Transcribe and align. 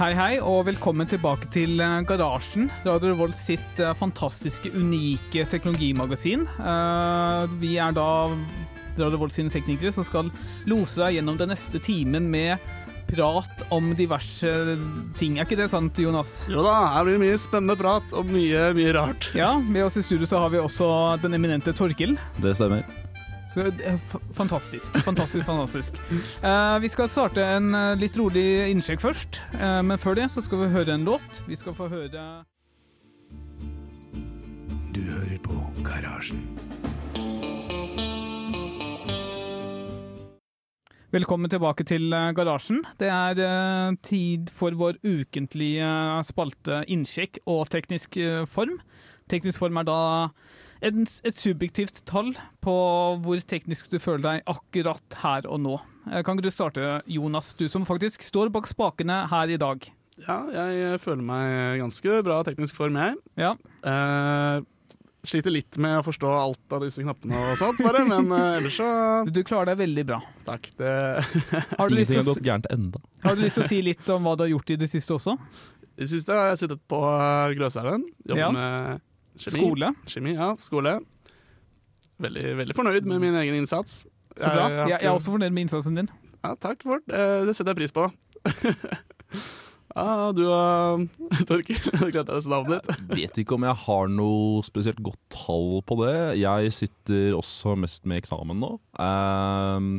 Hei, 0.00 0.14
hei, 0.16 0.36
og 0.40 0.62
velkommen 0.64 1.04
tilbake 1.04 1.44
til 1.52 1.74
eh, 1.84 1.98
Garasjen. 2.08 2.70
Radio 2.86 3.10
Revolt 3.10 3.36
sitt 3.36 3.82
eh, 3.84 3.90
fantastiske, 3.92 4.70
unike 4.72 5.42
teknologimagasin. 5.52 6.46
Eh, 6.56 7.52
vi 7.60 7.74
er 7.76 7.92
da 7.92 8.06
Radio 8.96 9.10
Revolt 9.12 9.36
sine 9.36 9.52
teknikere 9.52 9.92
som 9.92 10.06
skal 10.08 10.30
lose 10.72 11.02
deg 11.02 11.18
gjennom 11.18 11.36
den 11.36 11.52
neste 11.52 11.82
timen 11.84 12.30
med 12.32 12.64
prat 13.10 13.66
om 13.76 13.92
diverse 13.98 14.54
ting. 15.20 15.36
Er 15.36 15.44
ikke 15.44 15.60
det 15.60 15.68
sant, 15.68 16.00
Jonas? 16.00 16.46
Jo 16.48 16.64
da, 16.64 16.78
her 16.94 17.04
blir 17.04 17.20
mye 17.20 17.36
spennende 17.36 17.76
prat 17.76 18.16
og 18.16 18.32
mye, 18.32 18.70
mye 18.80 18.96
rart. 18.96 19.28
Ja, 19.36 19.52
med 19.60 19.84
oss 19.84 20.00
i 20.00 20.06
studio 20.06 20.24
så 20.32 20.40
har 20.40 20.56
vi 20.56 20.64
også 20.64 20.88
den 21.20 21.36
eminente 21.36 21.76
Torkil. 21.76 22.16
Det 22.40 22.56
stemmer. 22.56 22.88
Så, 23.50 23.60
eh, 23.60 23.98
fantastisk. 24.32 24.94
Fantastisk, 25.04 25.46
fantastisk. 25.46 25.94
Uh, 26.44 26.78
vi 26.78 26.88
skal 26.88 27.08
starte 27.10 27.42
en 27.42 27.74
eh, 27.74 27.96
litt 27.98 28.14
rolig 28.14 28.44
innsjekk 28.70 29.02
først, 29.02 29.40
uh, 29.58 29.80
men 29.82 29.98
før 29.98 30.20
det 30.20 30.28
så 30.30 30.44
skal 30.46 30.62
vi 30.62 30.68
høre 30.70 30.94
en 30.94 31.06
låt. 31.08 31.40
Vi 31.50 31.58
skal 31.58 31.74
få 31.74 31.88
høre 31.90 32.44
Du 34.94 35.00
hører 35.02 35.40
på 35.42 35.56
Garasjen. 35.82 36.44
Velkommen 41.10 41.50
tilbake 41.50 41.82
til 41.82 42.14
Garasjen. 42.38 42.84
Det 43.02 43.10
er 43.10 43.96
tid 44.06 44.54
for 44.54 44.78
vår 44.78 45.00
ukentlige 45.02 45.90
spalte 46.22 46.84
Innsjekk 46.86 47.42
og 47.50 47.66
teknisk 47.74 48.14
form. 48.46 48.78
Teknisk 49.26 49.58
form 49.58 49.82
er 49.82 49.90
da 49.90 49.98
en, 50.82 51.04
et 51.24 51.36
subjektivt 51.36 52.02
tall 52.08 52.32
på 52.64 52.74
hvor 53.24 53.40
teknisk 53.50 53.90
du 53.92 53.98
føler 54.02 54.22
deg 54.24 54.50
akkurat 54.50 55.18
her 55.22 55.46
og 55.50 55.60
nå. 55.64 55.76
Eh, 56.10 56.22
Kan 56.24 56.36
ikke 56.38 56.48
du 56.48 56.54
starte, 56.54 56.90
Jonas, 57.10 57.52
du 57.58 57.66
som 57.68 57.84
faktisk 57.88 58.22
står 58.24 58.50
bak 58.54 58.66
spakene 58.70 59.22
her 59.30 59.52
i 59.52 59.58
dag? 59.60 59.88
Ja, 60.20 60.42
jeg 60.52 61.00
føler 61.00 61.24
meg 61.24 61.80
ganske 61.80 62.18
bra 62.26 62.42
teknisk 62.44 62.76
form, 62.76 62.98
jeg. 63.00 63.16
Ja. 63.40 63.54
Eh, 63.88 64.60
sliter 65.24 65.52
litt 65.52 65.76
med 65.80 65.98
å 66.00 66.04
forstå 66.04 66.28
alt 66.32 66.72
av 66.76 66.84
disse 66.84 67.02
knappene 67.04 67.36
og 67.36 67.58
sånt, 67.60 67.80
bare, 67.84 68.02
men 68.08 68.28
eh, 68.32 68.58
ellers 68.58 68.76
så 68.80 68.88
Du 69.28 69.42
klarer 69.44 69.72
deg 69.72 69.80
veldig 69.82 70.04
bra. 70.12 70.20
Takk. 70.48 70.70
Det, 70.80 70.92
Har 71.78 71.88
du, 71.92 71.96
Ingenting 71.96 72.20
har 72.22 72.28
gått 72.32 72.44
gærent 72.46 72.68
enda. 72.72 73.00
har 73.24 73.36
du 73.36 73.44
lyst 73.44 73.60
til 73.60 73.64
å 73.66 73.70
si 73.72 73.80
litt 73.84 74.08
om 74.16 74.24
hva 74.28 74.36
du 74.36 74.44
har 74.46 74.52
gjort 74.54 74.72
i 74.76 74.78
det 74.80 74.88
siste 74.92 75.16
også? 75.16 75.36
I 76.00 76.04
det 76.06 76.10
siste 76.14 76.32
har 76.36 76.52
jeg 76.54 76.62
sittet 76.64 76.80
på 76.88 77.00
eh, 77.04 77.54
Gløshaugen. 77.58 78.06
Jobber 78.24 78.40
Ja. 78.46 78.50
med 78.56 79.06
kjemi. 79.38 79.58
Skole? 79.58 79.92
Kjemi, 80.10 80.34
ja. 80.38 80.50
Skole. 80.60 80.98
Veldig, 82.20 82.46
veldig 82.58 82.76
fornøyd 82.76 83.06
med 83.08 83.22
min 83.22 83.38
egen 83.42 83.62
innsats. 83.62 84.02
Så 84.36 84.48
bra. 84.50 84.66
Jeg, 84.68 84.90
jeg 84.96 85.06
er 85.08 85.14
også 85.14 85.32
fornøyd 85.34 85.54
med 85.54 85.66
innsatsen 85.66 85.96
din. 85.96 86.10
Ja, 86.40 86.54
takk, 86.60 86.84
for 86.84 87.02
det. 87.08 87.24
det 87.48 87.56
setter 87.56 87.74
jeg 87.74 87.80
pris 87.82 87.94
på. 87.96 88.06
ja, 89.96 90.30
du 90.36 90.44
og 90.48 91.06
Torkil, 91.48 91.80
jeg 92.00 92.14
glemte 92.14 92.36
nesten 92.36 92.54
navnet 92.54 92.86
ditt. 92.86 93.02
Vet 93.18 93.42
ikke 93.42 93.58
om 93.58 93.66
jeg 93.68 93.76
har 93.84 94.10
noe 94.12 94.64
spesielt 94.66 95.02
godt 95.04 95.20
tall 95.34 95.80
på 95.86 95.98
det. 96.04 96.16
Jeg 96.40 96.72
sitter 96.76 97.36
også 97.38 97.76
mest 97.80 98.08
med 98.08 98.22
eksamen 98.22 98.60
nå. 98.62 98.74
Ehm, 99.02 99.92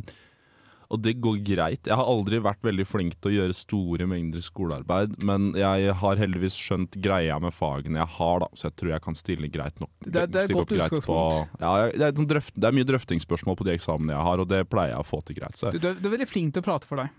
og 0.92 1.00
det 1.00 1.14
går 1.24 1.38
greit. 1.46 1.88
Jeg 1.88 1.96
har 1.96 2.08
aldri 2.08 2.40
vært 2.44 2.60
veldig 2.66 2.84
flink 2.86 3.16
til 3.18 3.30
å 3.30 3.34
gjøre 3.38 3.56
store 3.56 4.06
mengder 4.10 4.44
skolearbeid, 4.44 5.16
men 5.24 5.52
jeg 5.56 5.94
har 6.02 6.20
heldigvis 6.20 6.58
skjønt 6.58 6.98
greia 7.02 7.38
med 7.42 7.54
fagene 7.56 8.02
jeg 8.02 8.14
har, 8.18 8.44
da, 8.44 8.50
så 8.52 8.68
jeg 8.68 8.76
tror 8.80 8.92
jeg 8.92 9.04
kan 9.06 9.18
stille 9.18 9.50
greit 9.52 9.80
nok. 9.82 9.92
Det 10.04 10.26
det 10.32 10.44
er 10.44 10.52
godt 10.52 10.76
utgangspunkt. 10.76 11.08
På, 11.08 11.64
ja, 11.64 11.72
det, 11.88 12.04
er 12.04 12.12
et 12.12 12.22
drøft, 12.34 12.54
det 12.56 12.68
er 12.68 12.76
mye 12.76 12.88
drøftingsspørsmål 12.92 13.58
på 13.58 13.68
de 13.68 13.76
eksamene 13.78 14.14
jeg 14.14 14.28
har, 14.28 14.44
og 14.44 14.52
det 14.52 14.62
pleier 14.72 14.94
jeg 14.94 15.04
å 15.04 15.08
få 15.08 15.22
til 15.24 15.40
greit. 15.40 15.58
Så 15.58 15.72
Du, 15.72 15.80
du 15.80 16.08
er 16.08 16.16
veldig 16.18 16.28
flink 16.28 16.52
til 16.54 16.64
å 16.64 16.68
prate 16.68 16.88
for 16.88 17.00
deg. 17.00 17.12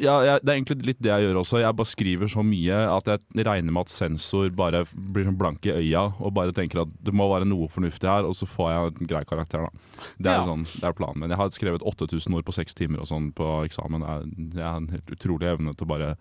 Ja, 0.00 0.14
jeg, 0.24 0.40
det 0.40 0.48
er 0.48 0.56
egentlig 0.56 0.86
litt 0.88 1.00
det 1.04 1.10
jeg 1.12 1.26
gjør 1.26 1.40
også. 1.42 1.58
Jeg 1.60 1.76
bare 1.76 1.90
skriver 1.90 2.30
så 2.32 2.40
mye 2.46 2.78
at 2.94 3.10
jeg 3.12 3.44
regner 3.44 3.74
med 3.76 3.82
at 3.84 3.92
sensor 3.92 4.48
bare 4.56 4.84
blir 4.94 5.26
sånn 5.28 5.36
blank 5.36 5.66
i 5.68 5.74
øya 5.74 6.06
og 6.16 6.32
bare 6.38 6.54
tenker 6.56 6.80
at 6.86 6.94
det 7.04 7.12
må 7.12 7.26
være 7.28 7.44
noe 7.50 7.68
fornuftig 7.68 8.08
her, 8.08 8.24
og 8.24 8.32
så 8.38 8.48
får 8.48 8.70
jeg 8.72 8.92
en 9.02 9.10
grei 9.12 9.22
karakter, 9.28 9.66
da. 9.66 10.04
Det 10.16 10.30
er, 10.32 10.38
Ja. 10.40 10.46
sånn, 10.48 10.64
det 10.64 10.84
er 10.88 10.96
planen. 10.96 11.20
Men 11.20 11.30
jeg 11.34 11.38
har 11.42 11.50
skrevet 11.52 11.82
8000 11.84 12.34
ord 12.38 12.44
på 12.48 12.54
seks 12.56 12.74
timer 12.78 13.00
og 13.04 13.10
sånn 13.12 13.32
på 13.36 13.50
eksamen. 13.68 14.02
Er, 14.02 14.24
jeg 14.56 14.64
har 14.64 14.80
en 14.80 14.88
helt 14.96 15.12
utrolig 15.12 15.50
evne 15.52 15.74
til 15.76 15.84
å 15.86 15.92
bare 15.92 16.16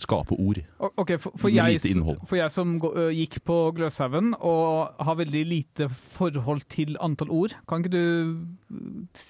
skape 0.00 0.34
ord. 0.34 0.58
Ok, 0.98 1.12
for, 1.22 1.30
for, 1.38 1.48
Med 1.48 1.54
jeg, 1.54 1.76
lite 1.78 1.90
innhold. 1.94 2.18
for 2.26 2.36
jeg 2.40 2.50
som 2.50 2.72
gikk 3.14 3.36
på 3.46 3.58
Gløshaugen 3.76 4.32
og 4.40 4.94
har 5.06 5.18
veldig 5.20 5.42
lite 5.46 5.86
forhold 5.88 6.64
til 6.72 6.96
antall 7.04 7.30
ord, 7.30 7.54
kan 7.70 7.84
ikke 7.84 7.92
du 7.94 8.46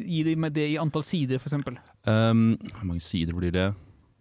gi 0.00 0.22
det 0.24 0.36
med 0.40 0.54
det 0.56 0.70
i 0.72 0.78
antall 0.80 1.04
sider, 1.04 1.38
for 1.42 1.50
eksempel? 1.50 1.76
Um, 2.08 2.54
hvor 2.72 2.86
mange 2.88 3.04
sider 3.04 3.36
blir 3.36 3.52
det? 3.54 3.66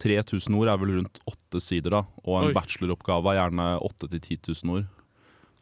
3000 0.03 0.55
ord 0.59 0.67
er 0.67 0.81
vel 0.81 0.97
rundt 0.97 1.21
åtte 1.29 1.61
sider, 1.63 1.93
da. 1.95 2.01
Og 2.25 2.41
en 2.41 2.49
Oi. 2.49 2.55
bacheloroppgave 2.57 3.31
er 3.31 3.39
gjerne 3.39 3.69
8000-10 3.87 4.41
000 4.65 4.75
ord. 4.75 4.89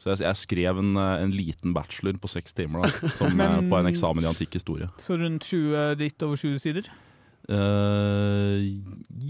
Så 0.02 0.10
jeg, 0.10 0.24
jeg 0.24 0.36
skrev 0.40 0.80
en, 0.82 0.96
en 0.98 1.30
liten 1.30 1.70
bachelor 1.76 2.16
på 2.18 2.26
seks 2.32 2.56
timer, 2.58 2.82
da, 2.88 3.10
som, 3.14 3.36
Men- 3.38 3.68
på 3.70 3.78
en 3.78 3.86
eksamen 3.92 4.24
i 4.24 4.30
antikk 4.32 4.56
historie. 4.58 4.88
Så 4.98 5.14
rundt 5.20 5.46
20, 5.46 5.94
litt 6.02 6.22
over 6.26 6.40
20 6.40 6.58
sider? 6.64 6.88
Eh, 7.48 8.70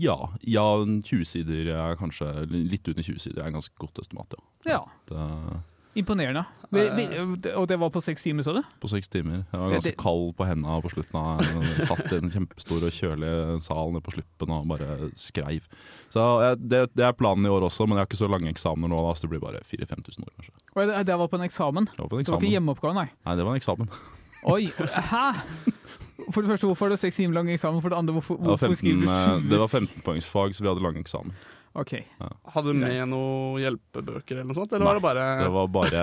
ja. 0.03 0.17
ja, 0.45 0.67
20 0.85 1.25
sider 1.29 1.73
er 1.75 1.97
kanskje 2.01 2.29
litt 2.51 2.89
under 2.89 3.03
20 3.03 3.21
sider. 3.23 3.43
er 3.43 3.53
en 3.53 3.61
ganske 3.61 3.77
godt 3.81 4.01
estimat, 4.03 4.35
ja. 4.37 4.43
Ja, 4.73 4.81
Det, 5.09 5.61
imponerende. 5.95 6.45
Det, 6.73 6.85
det, 6.97 7.53
og 7.53 7.67
det 7.69 7.77
var 7.81 7.91
på 7.93 8.01
seks 8.01 8.23
timer, 8.25 8.43
sa 8.47 8.55
du? 8.57 8.63
på 8.81 8.89
seks 8.89 9.09
timer. 9.13 9.43
Jeg 9.53 9.61
var 9.61 9.75
ganske 9.75 9.91
det- 9.91 9.99
kald 10.01 10.31
på 10.39 10.47
hendene 10.49 10.79
på 10.81 10.93
slutten. 10.93 11.19
av 11.21 11.43
Jeg 11.43 11.87
Satt 11.89 12.13
i 12.13 12.17
en 12.17 12.31
kjempestor 12.33 12.87
og 12.87 12.93
kjølig 12.97 13.61
sal 13.61 13.93
nede 13.93 14.05
på 14.07 14.15
sluppen 14.17 14.55
og 14.57 14.69
bare 14.69 15.11
skreiv. 15.17 15.67
Så 16.09 16.25
det, 16.57 16.87
det 16.97 17.05
er 17.05 17.13
planen 17.13 17.45
i 17.45 17.53
år 17.53 17.69
også, 17.69 17.87
men 17.87 17.97
jeg 17.99 18.07
har 18.07 18.09
ikke 18.09 18.23
så 18.25 18.31
lange 18.31 18.49
eksamener 18.53 18.89
nå, 18.89 18.97
da, 19.05 19.13
så 19.15 19.27
det 19.29 19.31
blir 19.35 19.45
bare 19.45 19.61
4000-5000 19.69 20.25
ord. 20.25 20.33
kanskje. 20.39 20.57
Og 20.77 20.89
det, 20.89 21.07
det 21.07 21.19
var 21.19 21.29
på 21.29 21.37
en 21.41 21.49
eksamen? 21.49 21.85
Det 21.93 21.99
var 22.01 22.09
på 22.09 22.19
en 22.19 22.25
Det 22.25 22.33
var 22.33 22.41
ikke 22.41 22.55
hjemmeoppgave, 22.57 22.95
nei? 22.95 23.09
Nei, 23.27 23.37
det 23.37 23.45
var 23.45 23.53
en 23.53 23.61
eksamen. 23.61 23.89
Oi, 24.49 24.67
hæ? 25.13 25.27
For 26.31 26.45
det 26.45 26.53
første, 26.53 26.69
hvorfor 26.69 26.87
er 26.87 26.95
det 26.95 27.01
seks 27.03 27.19
timer 27.19 27.41
lang 27.41 27.51
eksamen? 27.53 27.83
For 27.83 27.93
det 27.93 27.99
andre, 27.99 28.15
hvorfor, 28.19 28.39
Det 28.39 28.53
hvorfor 28.53 28.77
skriver 28.79 29.03
du 29.03 29.09
eh, 29.09 29.27
20 29.43 29.51
det 29.51 29.59
var 29.63 29.73
15-poengsfag, 29.73 30.55
så 30.55 30.65
vi 30.65 30.71
hadde 30.71 30.85
lang 30.85 31.01
eksamen. 31.01 31.35
Ok. 31.73 31.93
Hadde 32.53 32.69
du 32.69 32.77
med 32.77 32.99
noen 33.09 33.63
hjelpebøker 33.63 34.37
eller 34.37 34.49
noe 34.51 34.57
sånt, 34.59 34.75
eller 34.77 34.85
var 34.85 34.99
det 34.99 35.05
bare 35.07 35.23
Det 35.41 35.53
var 35.55 35.71
bare 35.73 36.03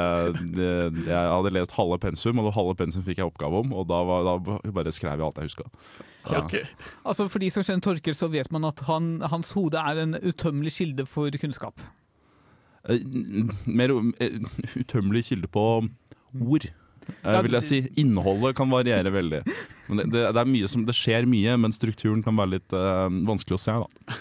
det, 0.58 0.70
Jeg 1.06 1.30
hadde 1.30 1.52
lest 1.54 1.76
halve 1.78 2.00
pensum, 2.02 2.40
og 2.42 2.48
det 2.50 2.56
halve 2.56 2.74
pensum 2.80 3.04
fikk 3.06 3.22
jeg 3.22 3.30
oppgave 3.30 3.62
om. 3.62 3.76
Og 3.78 3.86
da, 3.92 4.00
var, 4.08 4.26
da 4.26 4.72
bare 4.74 4.94
skrev 4.96 5.14
jeg 5.14 5.28
alt 5.28 5.38
jeg 5.38 5.52
huska. 5.52 5.68
Ja, 6.26 6.42
ok. 6.42 6.56
Altså 7.06 7.30
For 7.30 7.44
de 7.44 7.52
som 7.54 7.66
kjenner 7.68 7.86
Torkel, 7.86 8.18
så 8.18 8.32
vet 8.34 8.50
man 8.56 8.66
at 8.66 8.82
han, 8.90 9.20
hans 9.30 9.54
hode 9.58 9.78
er 9.78 10.02
en 10.08 10.18
utømmelig 10.18 10.74
kilde 10.80 11.06
for 11.10 11.30
kunnskap. 11.38 11.86
Eh, 12.90 13.06
Mer 13.70 13.94
eh, 14.18 14.42
utømmelig 14.74 15.28
kilde 15.30 15.52
på 15.54 15.68
ord. 15.86 16.66
Eh, 17.24 17.40
vil 17.46 17.58
jeg 17.58 17.68
si. 17.68 17.80
Innholdet 18.02 18.56
kan 18.58 18.70
variere 18.72 19.12
veldig. 19.14 19.42
Men 19.90 20.02
det, 20.02 20.24
det, 20.36 20.46
det, 20.54 20.70
som, 20.72 20.86
det 20.88 20.96
skjer 20.98 21.28
mye, 21.30 21.56
men 21.62 21.76
strukturen 21.76 22.24
kan 22.26 22.38
være 22.40 22.58
litt 22.58 22.76
uh, 22.76 23.08
vanskelig 23.30 23.58
å 23.58 23.62
se. 23.64 23.76
Da. 23.84 24.20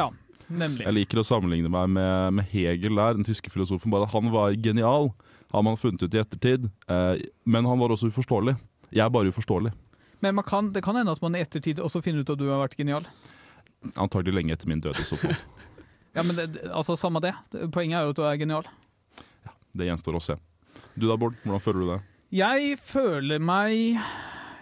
Ja, 0.00 0.06
nemlig. 0.48 0.86
Jeg 0.86 0.96
liker 0.96 1.22
å 1.22 1.26
sammenligne 1.26 1.72
meg 1.72 1.92
med, 1.96 2.40
med 2.40 2.50
Hegel 2.52 3.00
der, 3.00 3.18
den 3.18 3.28
tyske 3.28 3.52
filosofen. 3.52 3.92
Bare 3.92 4.08
han 4.12 4.32
var 4.34 4.56
genial, 4.56 5.12
har 5.54 5.66
man 5.66 5.78
funnet 5.80 6.02
ut 6.06 6.16
i 6.16 6.22
ettertid. 6.22 6.68
Uh, 6.90 7.16
men 7.44 7.68
han 7.68 7.80
var 7.82 7.94
også 7.94 8.12
uforståelig. 8.12 8.56
Jeg 8.90 9.04
er 9.06 9.14
bare 9.14 9.30
uforståelig. 9.30 9.74
Men 10.20 10.36
man 10.36 10.44
kan, 10.44 10.72
det 10.74 10.82
kan 10.84 10.98
hende 10.98 11.12
at 11.14 11.22
man 11.24 11.36
i 11.36 11.42
ettertid 11.44 11.80
også 11.80 12.02
finner 12.04 12.24
ut 12.24 12.32
at 12.32 12.40
du 12.40 12.48
har 12.50 12.60
vært 12.60 12.76
genial. 12.78 13.06
Antagelig 13.96 14.36
lenge 14.36 14.52
etter 14.52 14.68
min 14.68 14.82
død 14.84 15.00
i 15.00 15.08
så 15.08 15.18
fall. 15.20 15.36
Ja, 16.10 16.24
men 16.26 16.34
det, 16.34 16.64
altså 16.74 16.96
Samme 16.98 17.20
det. 17.22 17.30
Poenget 17.70 18.00
er 18.00 18.08
jo 18.08 18.10
at 18.10 18.18
du 18.18 18.24
er 18.26 18.38
genial. 18.40 18.66
Det 19.70 19.86
gjenstår 19.86 20.16
å 20.18 20.22
se. 20.24 20.34
Du 20.98 21.06
da, 21.06 21.14
Bård? 21.14 21.36
Hvordan 21.44 21.62
føler 21.62 21.84
du 21.84 21.90
det? 21.92 21.98
Jeg 22.30 22.76
føler 22.78 23.40
meg 23.42 23.96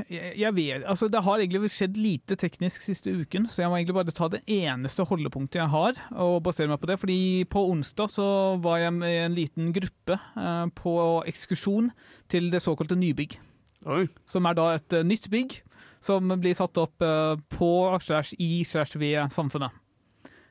jeg, 0.06 0.32
jeg 0.38 0.54
vet, 0.54 0.84
altså 0.86 1.08
Det 1.10 1.20
har 1.26 1.40
egentlig 1.42 1.70
skjedd 1.74 1.96
lite 1.98 2.36
teknisk 2.38 2.84
siste 2.84 3.10
uken, 3.10 3.48
så 3.50 3.64
jeg 3.64 3.70
må 3.70 3.76
egentlig 3.76 3.96
bare 3.96 4.14
ta 4.14 4.28
det 4.30 4.40
eneste 4.46 5.04
holdepunktet 5.08 5.58
jeg 5.58 5.72
har, 5.72 5.98
og 6.14 6.42
basere 6.46 6.70
meg 6.70 6.78
på 6.80 6.88
det. 6.90 6.98
Fordi 7.02 7.18
på 7.50 7.64
onsdag 7.72 8.12
så 8.14 8.28
var 8.62 8.78
jeg 8.84 8.94
med 8.94 9.16
en 9.24 9.36
liten 9.36 9.72
gruppe 9.74 10.16
eh, 10.16 10.66
på 10.78 10.94
ekskursjon 11.28 11.90
til 12.30 12.48
det 12.54 12.62
såkalte 12.64 12.96
nybygg. 12.98 13.36
Oi. 13.90 14.06
Som 14.28 14.46
er 14.48 14.56
da 14.58 14.70
et 14.76 14.96
eh, 14.96 15.06
nytt 15.06 15.28
bygg 15.32 15.58
som 16.04 16.30
blir 16.38 16.54
satt 16.56 16.78
opp 16.78 17.02
eh, 17.02 17.34
på 17.58 17.72
slash 18.04 18.38
i 18.38 18.62
slash 18.64 18.98
ved 19.00 19.34
samfunnet. 19.34 19.74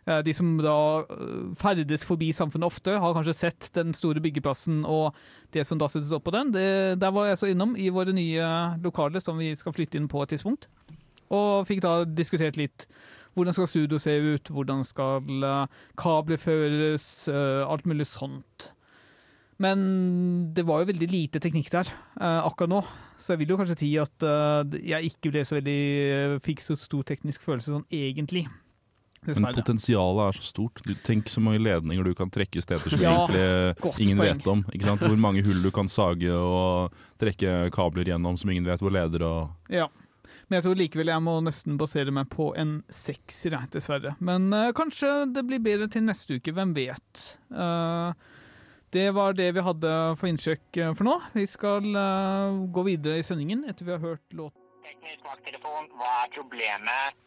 Eh, 0.07 0.21
De 0.24 0.33
som 0.33 0.54
da 0.62 0.75
eh, 1.04 1.51
ferdes 1.59 2.06
forbi 2.07 2.31
samfunnet 2.36 2.68
ofte, 2.68 2.95
har 3.00 3.15
kanskje 3.15 3.36
sett 3.36 3.69
den 3.75 3.94
store 3.98 4.24
byggeplassen 4.24 4.83
og 4.88 5.18
det 5.56 5.65
som 5.68 5.80
da 5.80 5.89
settes 5.92 6.13
opp 6.15 6.25
på 6.27 6.36
den. 6.36 6.54
Det, 6.56 7.00
der 7.01 7.13
var 7.13 7.30
jeg 7.30 7.42
så 7.42 7.51
innom 7.51 7.75
i 7.77 7.89
våre 7.94 8.15
nye 8.15 8.48
lokaler 8.83 9.24
som 9.24 9.39
vi 9.42 9.54
skal 9.56 9.75
flytte 9.75 10.00
inn 10.00 10.09
på 10.12 10.24
et 10.24 10.36
tidspunkt. 10.36 10.69
Og 11.27 11.68
fikk 11.68 11.83
da 11.83 12.01
diskutert 12.07 12.59
litt 12.59 12.88
hvordan 13.38 13.54
skal 13.54 13.68
studio 13.69 14.00
se 14.01 14.15
ut, 14.18 14.50
hvordan 14.50 14.81
skal 14.88 15.45
eh, 15.45 15.83
kabler 16.00 16.42
føres, 16.42 17.27
alt 17.30 17.86
mulig 17.86 18.07
sånt. 18.09 18.71
Men 19.62 20.54
det 20.54 20.68
var 20.68 20.83
jo 20.83 20.92
veldig 20.92 21.07
lite 21.09 21.42
teknikk 21.42 21.71
der 21.74 21.89
eh, 21.89 22.42
akkurat 22.45 22.69
nå, 22.69 22.81
så 23.18 23.33
jeg 23.33 23.42
vil 23.42 23.54
jo 23.56 23.57
kanskje 23.57 23.80
si 23.81 23.89
at 24.01 24.25
eh, 24.25 24.77
jeg 24.94 25.12
ikke 25.12 25.31
ble 25.33 25.44
så 25.50 25.57
veldig 25.57 26.42
fikk 26.45 26.62
så 26.62 26.77
stor 26.77 27.07
teknisk 27.09 27.45
følelse 27.45 27.74
sånn 27.74 27.88
egentlig. 27.89 28.45
Men 29.27 29.57
potensialet 29.57 30.24
er 30.24 30.39
så 30.39 30.47
stort. 30.47 30.81
Du, 30.85 30.94
tenk 31.03 31.29
så 31.31 31.44
mange 31.44 31.59
ledninger 31.59 32.07
du 32.07 32.13
kan 32.18 32.31
trekke 32.31 32.63
steder 32.63 32.94
som 32.94 33.03
Ja, 33.03 33.15
egentlig 33.27 34.07
ingen 34.07 34.21
poeng. 34.21 34.33
vet 34.38 34.47
om. 34.53 34.65
Ikke 34.71 34.89
sant? 34.89 35.03
Hvor 35.03 35.21
mange 35.27 35.44
hull 35.45 35.62
du 35.63 35.71
kan 35.75 35.91
sage 35.91 36.31
og 36.31 36.95
trekke 37.19 37.69
kabler 37.75 38.07
gjennom 38.07 38.39
som 38.39 38.51
ingen 38.53 38.68
vet 38.68 38.83
hvor 38.83 38.94
leder. 38.94 39.25
Og 39.27 39.74
Ja. 39.74 39.89
Men 40.47 40.62
jeg 40.62 40.63
tror 40.63 40.77
likevel 40.79 41.09
jeg 41.12 41.24
må 41.25 41.33
nesten 41.44 41.75
basere 41.79 42.12
meg 42.15 42.29
på 42.31 42.53
en 42.56 42.77
sekser, 42.88 43.57
dessverre. 43.74 44.15
Men 44.24 44.47
uh, 44.56 44.71
kanskje 44.75 45.25
det 45.35 45.44
blir 45.47 45.59
bedre 45.59 45.89
til 45.91 46.06
neste 46.07 46.39
uke, 46.39 46.53
hvem 46.56 46.71
vet. 46.77 47.23
Uh, 47.51 48.15
det 48.95 49.09
var 49.12 49.35
det 49.35 49.50
vi 49.57 49.65
hadde 49.65 49.94
for 50.15 50.30
innsjekk 50.30 50.80
eh, 50.80 50.94
for 50.95 51.03
nå. 51.03 51.18
Vi 51.35 51.44
skal 51.51 51.83
uh, 51.91 52.63
gå 52.71 52.85
videre 52.88 53.19
i 53.19 53.25
sendingen 53.27 53.65
etter 53.68 53.89
vi 53.89 53.97
har 53.97 54.00
hørt 54.00 54.38
låt. 54.39 54.56
Teknisk 54.88 55.27
vakttelefon, 55.27 55.89
hva 56.00 56.13
er 56.23 56.31
problemet? 56.31 57.18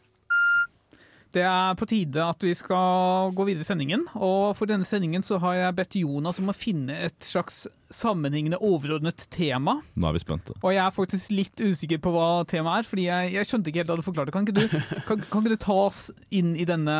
Det 1.31 1.43
er 1.47 1.75
på 1.79 1.85
tide 1.87 2.19
at 2.27 2.43
vi 2.43 2.51
skal 2.59 3.29
gå 3.31 3.45
videre 3.47 3.63
i 3.63 3.67
sendingen, 3.67 4.01
og 4.19 4.49
for 4.59 4.67
denne 4.67 4.83
sendingen 4.83 5.23
så 5.23 5.37
har 5.39 5.53
jeg 5.55 5.75
bedt 5.77 5.95
Jonas 6.01 6.41
om 6.41 6.49
å 6.51 6.55
finne 6.55 6.97
et 7.07 7.23
slags 7.23 7.61
sammenhengende 7.91 8.59
overordnet 8.59 9.23
tema. 9.31 9.77
nå 9.95 10.09
er 10.09 10.17
vi 10.17 10.21
spente. 10.23 10.55
Og 10.59 10.73
jeg 10.75 10.81
er 10.83 10.91
faktisk 10.95 11.31
litt 11.31 11.63
usikker 11.63 12.01
på 12.03 12.11
hva 12.11 12.25
temaet 12.51 12.83
er, 12.83 12.89
fordi 12.89 13.05
jeg, 13.07 13.31
jeg 13.37 13.47
skjønte 13.47 13.71
ikke 13.71 13.81
helt 13.83 13.93
hva 13.93 13.97
du 14.01 14.05
forklarte. 14.09 14.33
Kan 14.35 14.47
ikke 14.47 14.57
du, 14.59 14.77
kan, 15.07 15.23
kan 15.31 15.43
ikke 15.45 15.55
du 15.55 15.63
ta 15.63 15.77
oss 15.87 16.01
inn 16.35 16.51
i 16.59 16.67
denne 16.67 16.97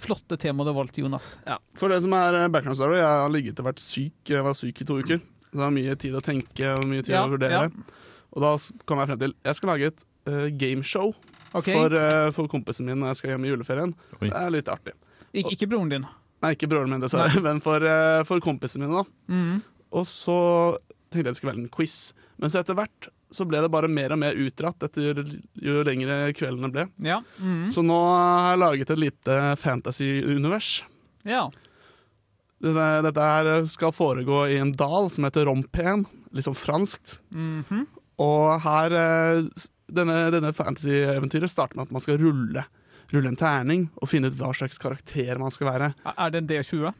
flotte 0.00 0.40
temaet 0.40 0.68
du 0.68 0.72
har 0.72 0.80
valgt, 0.80 1.00
Jonas? 1.04 1.34
Ja. 1.48 1.58
For 1.76 1.92
det 1.92 2.00
som 2.04 2.16
er 2.16 2.40
eh, 2.42 2.48
background 2.52 2.80
story, 2.80 2.98
jeg 3.02 3.08
har 3.22 3.32
ligget 3.36 3.60
og 3.60 3.68
vært 3.70 3.84
syk. 3.84 4.16
Jeg 4.32 4.44
var 4.48 4.56
syk 4.56 4.80
i 4.84 4.88
to 4.88 4.98
uker. 5.04 5.20
Så 5.48 5.56
jeg 5.60 5.64
har 5.64 5.76
mye 5.76 5.96
tid 6.00 6.16
å 6.16 6.24
tenke 6.24 6.74
og 6.76 6.88
mye 6.88 7.04
tid 7.04 7.14
Ja, 7.16 7.24
å 7.28 7.32
vurdere. 7.36 7.66
ja. 7.68 8.04
Og 8.36 8.44
da 8.44 8.50
kom 8.84 9.00
jeg 9.00 9.08
frem 9.08 9.20
til 9.22 9.32
Jeg 9.48 9.56
skal 9.56 9.70
lage 9.72 9.88
et 9.88 10.02
uh, 10.28 10.48
gameshow 10.60 11.14
Ok, 11.52 11.70
for, 11.70 11.94
uh, 11.94 12.28
for 12.36 12.50
kompisen 12.50 12.88
min 12.88 12.98
når 13.00 13.12
jeg 13.12 13.20
skal 13.20 13.34
hjem 13.34 13.46
i 13.46 13.52
juleferien. 13.52 13.94
Oi. 14.20 14.28
Det 14.28 14.36
er 14.36 14.54
litt 14.54 14.68
artig. 14.72 14.94
Ik 15.32 15.52
ikke 15.54 15.68
broren 15.70 15.92
din. 15.92 16.06
Nei, 16.44 16.54
ikke 16.54 16.68
broren 16.70 16.92
min, 16.92 17.02
dessverre, 17.02 17.40
men 17.46 17.62
for, 17.64 17.82
uh, 17.84 18.22
for 18.28 18.44
kompisen 18.44 18.84
min. 18.84 18.94
da 18.94 19.04
Mm. 19.28 19.60
Og 19.96 20.04
så 20.04 20.34
tenkte 21.08 21.22
jeg 21.22 21.32
det 21.32 21.38
skulle 21.38 21.54
være 21.54 21.62
en 21.64 21.72
quiz. 21.72 21.94
Men 22.38 22.52
så 22.52 22.60
etter 22.60 22.76
hvert 22.76 23.08
så 23.34 23.44
ble 23.48 23.60
det 23.64 23.70
bare 23.72 23.88
mer 23.92 24.12
og 24.14 24.20
mer 24.20 24.36
utdratt 24.40 24.84
etter 24.84 25.16
jo 25.64 25.80
lengre 25.84 26.32
kveldene 26.36 26.70
ble. 26.72 26.84
Ja. 27.04 27.22
Mm. 27.40 27.70
Så 27.72 27.84
nå 27.84 27.96
har 27.96 28.52
jeg 28.52 28.60
laget 28.62 28.92
et 28.92 29.02
lite 29.06 29.38
fantasy-univers. 29.62 30.82
ja. 31.28 31.48
Dette, 32.58 32.86
dette 33.06 33.22
her 33.22 33.48
skal 33.70 33.92
foregå 33.94 34.40
i 34.50 34.56
en 34.58 34.72
dal 34.74 35.04
som 35.14 35.22
heter 35.28 35.44
Rompen, 35.46 36.00
litt 36.34 36.42
sånn 36.42 36.58
franskt. 36.58 37.20
-hmm. 37.30 37.84
Og 38.18 38.60
her 38.64 38.92
eh, 38.98 39.44
Denne, 39.88 40.16
denne 40.34 40.52
fantasy-eventyret 40.52 41.50
starter 41.52 41.78
med 41.78 41.88
at 41.88 41.92
man 41.96 42.02
skal 42.04 42.18
rulle. 42.20 42.64
Rulle 43.12 43.30
en 43.32 43.38
terning 43.40 43.86
og 44.02 44.10
finne 44.10 44.28
ut 44.28 44.36
hva 44.36 44.50
slags 44.56 44.76
karakter 44.82 45.38
man 45.40 45.50
skal 45.54 45.70
være. 45.70 45.92
Er 46.12 46.32
det 46.34 46.42
en 46.42 46.48
D20? 46.50 46.90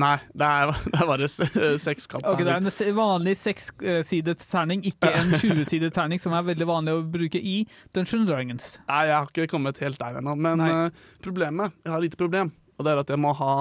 Nei, 0.00 0.16
det 0.38 0.46
er, 0.46 0.70
det 0.92 0.98
er 1.02 1.06
bare 1.08 1.28
se- 1.30 1.70
sekskant. 1.82 2.26
Ok, 2.30 2.42
Det 2.46 2.52
er 2.52 2.60
en 2.62 2.96
vanlig 2.98 3.32
sekssidet 3.40 4.38
terning, 4.46 4.84
ikke 4.86 5.10
en 5.18 5.32
20-sidet 5.42 5.90
terning, 5.96 6.20
som 6.22 6.34
er 6.38 6.44
veldig 6.46 6.66
vanlig 6.68 6.94
å 6.94 7.00
bruke 7.10 7.40
i 7.42 7.56
Dungeons 7.94 8.28
Dragons. 8.28 8.68
Nei, 8.86 9.00
jeg 9.10 9.16
har 9.16 9.30
ikke 9.32 9.48
kommet 9.50 9.80
helt 9.82 9.98
der 9.98 10.20
ennå. 10.20 10.36
Men 10.38 10.62
eh, 10.66 11.00
problemet 11.24 11.74
Jeg 11.82 11.90
har 11.94 11.98
et 12.02 12.06
lite 12.10 12.20
problem, 12.20 12.52
og 12.78 12.86
det 12.86 12.92
er 12.94 13.02
at 13.02 13.10
jeg 13.14 13.22
må 13.22 13.32
ha 13.40 13.54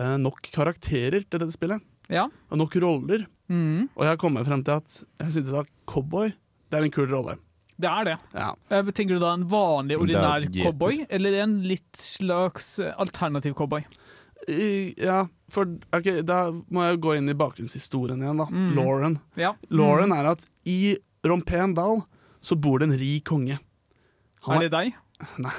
eh, 0.00 0.16
nok 0.20 0.50
karakterer 0.52 1.24
til 1.24 1.40
dette 1.44 1.56
spillet. 1.56 1.84
Ja. 2.12 2.26
Og 2.52 2.60
nok 2.60 2.76
roller. 2.84 3.24
Mm. 3.48 3.88
Og 3.96 4.04
jeg 4.04 4.12
har 4.14 4.20
kommet 4.20 4.44
frem 4.48 4.60
til 4.64 4.76
at 4.82 5.00
jeg 5.24 5.32
synes 5.38 5.54
at 5.64 5.72
cowboy 5.88 6.28
det 6.68 6.78
er 6.78 6.86
en 6.88 6.94
kul 6.94 7.08
rolle. 7.12 7.38
Det 7.78 7.86
er 7.86 8.06
det. 8.08 8.16
Ja. 8.34 8.48
Eh, 8.74 8.88
Tenker 8.90 9.18
du 9.18 9.22
da 9.22 9.32
en 9.36 9.46
vanlig, 9.48 9.98
ordinær 10.02 10.46
cowboy, 10.50 11.04
eller 11.14 11.36
en 11.44 11.58
litt 11.62 12.00
slags 12.00 12.78
eh, 12.82 12.94
alternativ 12.98 13.54
cowboy? 13.58 13.84
I, 14.48 14.94
ja, 14.98 15.26
for 15.52 15.68
ok, 15.94 16.08
da 16.26 16.48
må 16.72 16.86
jeg 16.88 17.00
gå 17.04 17.14
inn 17.18 17.30
i 17.30 17.36
bakgrunnshistorien 17.38 18.22
igjen, 18.24 18.40
da. 18.42 18.48
Mm. 18.50 18.70
Lauren. 18.78 19.18
Ja. 19.38 19.52
Lauren 19.70 20.14
er 20.16 20.32
at 20.32 20.46
i 20.66 20.96
Rompen 21.26 21.74
dal 21.76 22.02
så 22.44 22.56
bor 22.58 22.80
det 22.80 22.88
en 22.88 22.98
rik 22.98 23.26
konge. 23.28 23.58
Er 24.48 24.64
det 24.64 24.72
deg? 24.72 24.96
Nei, 25.42 25.50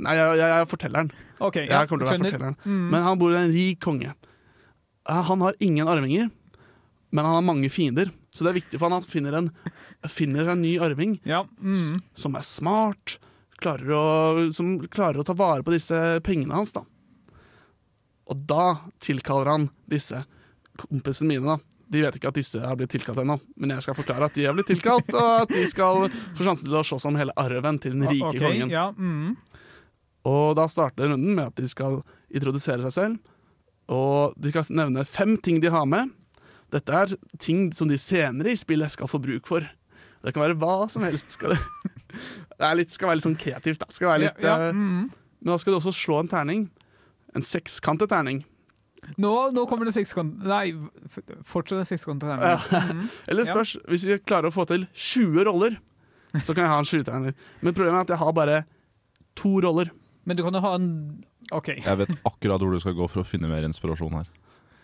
nei 0.00 0.14
jeg, 0.16 0.24
jeg, 0.24 0.38
jeg 0.40 0.52
er 0.62 0.68
fortelleren. 0.68 1.10
OK, 1.44 1.58
ja, 1.60 1.82
Jeg 1.82 1.88
kommer 1.90 2.04
til 2.04 2.08
å 2.08 2.12
være 2.14 2.22
fortelleren. 2.24 2.54
Mm. 2.64 2.86
Men 2.94 3.02
han 3.04 3.18
bor 3.20 3.34
i 3.34 3.40
en 3.42 3.52
rik 3.52 3.80
konge. 3.84 4.14
Eh, 5.04 5.20
Han 5.28 5.44
har 5.44 5.58
ingen 5.64 5.90
arvinger, 5.92 6.30
men 7.14 7.24
han 7.28 7.36
har 7.38 7.44
mange 7.46 7.70
fiender. 7.70 8.10
Så 8.34 8.42
det 8.42 8.50
er 8.50 8.58
viktig 8.58 8.80
for 8.80 8.90
han 8.90 8.98
at 8.98 9.06
han 9.06 9.12
finner 9.12 9.36
en, 9.38 9.50
finner 10.10 10.48
en 10.50 10.62
ny 10.64 10.72
arving 10.82 11.20
Ja. 11.22 11.44
Mm. 11.62 12.00
som 12.18 12.34
er 12.34 12.42
smart, 12.42 13.18
klarer 13.62 13.92
å, 13.94 14.06
som 14.52 14.74
klarer 14.90 15.22
å 15.22 15.26
ta 15.26 15.36
vare 15.38 15.62
på 15.62 15.72
disse 15.74 15.94
pengene 16.26 16.56
hans. 16.58 16.74
da. 16.74 16.82
Og 18.26 18.42
da 18.48 18.66
tilkaller 19.04 19.52
han 19.52 19.68
disse 19.90 20.24
kompisene 20.80 21.30
mine. 21.30 21.54
da. 21.54 21.58
De 21.94 22.02
vet 22.02 22.16
ikke 22.18 22.32
at 22.32 22.38
disse 22.40 22.58
har 22.58 22.74
blitt 22.80 22.90
tilkalt 22.90 23.20
ennå, 23.22 23.36
men 23.60 23.76
jeg 23.76 23.84
skal 23.84 23.94
forklare 23.94 24.26
at 24.26 24.34
de 24.34 24.46
har 24.48 24.56
blitt 24.56 24.72
tilkalt, 24.72 25.12
og 25.14 25.44
at 25.44 25.52
de 25.52 25.66
skal 25.70 26.08
få 26.34 26.46
sjansen 26.48 26.66
til 26.66 26.78
å 26.80 26.82
slåss 26.82 27.06
om 27.06 27.18
hele 27.20 27.34
arven 27.38 27.78
til 27.78 27.94
den 27.94 28.08
rike 28.08 28.32
okay, 28.32 28.42
kongen. 28.42 28.72
Ja. 28.72 28.88
Mm. 28.96 29.36
Og 30.26 30.56
da 30.58 30.64
starter 30.72 31.12
runden 31.12 31.36
med 31.36 31.52
at 31.52 31.60
de 31.60 31.68
skal 31.70 32.00
introdusere 32.34 32.88
seg 32.88 32.96
selv. 32.96 33.32
Og 33.92 34.32
de 34.40 34.50
skal 34.50 34.70
nevne 34.72 35.04
fem 35.04 35.36
ting 35.44 35.60
de 35.60 35.70
har 35.70 35.84
med. 35.86 36.08
Dette 36.74 37.00
er 37.04 37.14
ting 37.42 37.68
som 37.76 37.88
de 37.90 37.98
senere 38.00 38.52
i 38.54 38.58
spillet 38.58 38.90
skal 38.94 39.10
få 39.10 39.20
bruk 39.22 39.46
for. 39.50 39.66
Det 40.24 40.32
kan 40.34 40.42
være 40.46 40.56
hva 40.58 40.88
som 40.90 41.04
helst. 41.06 41.36
Skal 41.36 41.54
det, 41.54 41.60
det 42.58 42.64
er 42.66 42.78
litt, 42.80 42.94
skal 42.94 43.10
være 43.12 43.20
litt 43.20 43.26
sånn 43.28 43.38
kreativt. 43.38 43.82
Da. 43.84 43.90
Skal 43.94 44.10
være 44.10 44.22
litt, 44.26 44.40
ja, 44.42 44.56
ja. 44.58 44.70
eh, 44.70 44.74
Mm. 44.74 45.10
Men 45.44 45.52
da 45.52 45.58
skal 45.60 45.74
du 45.74 45.76
også 45.76 45.92
slå 45.92 46.22
en 46.22 46.30
terning. 46.32 46.62
En 47.36 47.44
sekskantet 47.44 48.08
terning. 48.08 48.38
Nå, 49.20 49.30
nå 49.52 49.66
kommer 49.68 49.84
det 49.84 49.92
sekskant... 49.92 50.38
Nei, 50.48 50.70
fortsatt 51.44 51.82
en 51.82 51.88
sekskantet 51.90 52.30
terning. 52.32 52.62
Mhm. 52.96 53.10
Eller 53.28 53.44
Ja. 53.44 53.52
spørs, 53.52 53.74
hvis 53.92 54.06
vi 54.08 54.16
klarer 54.24 54.48
å 54.48 54.54
få 54.56 54.64
til 54.70 54.86
20 54.96 55.44
roller, 55.50 55.76
så 56.40 56.54
kan 56.56 56.64
jeg 56.64 56.72
ha 56.72 56.78
en 56.80 56.88
sjuterner. 56.88 57.34
Men 57.60 57.76
problemet 57.76 57.98
er 58.00 58.06
at 58.08 58.14
jeg 58.16 58.22
har 58.24 58.32
bare 58.40 58.62
to 59.36 59.52
roller. 59.60 59.92
Men 60.24 60.38
du 60.40 60.42
kan 60.46 60.56
jo 60.56 60.64
ha 60.64 60.72
en 60.78 60.88
OK. 61.52 61.68
Jeg 61.84 62.00
vet 62.00 62.14
akkurat 62.32 62.64
hvor 62.64 62.72
du 62.72 62.80
skal 62.80 62.96
gå 62.96 63.10
for 63.12 63.20
å 63.20 63.28
finne 63.28 63.50
mer 63.52 63.68
inspirasjon 63.68 64.16
her. 64.16 64.32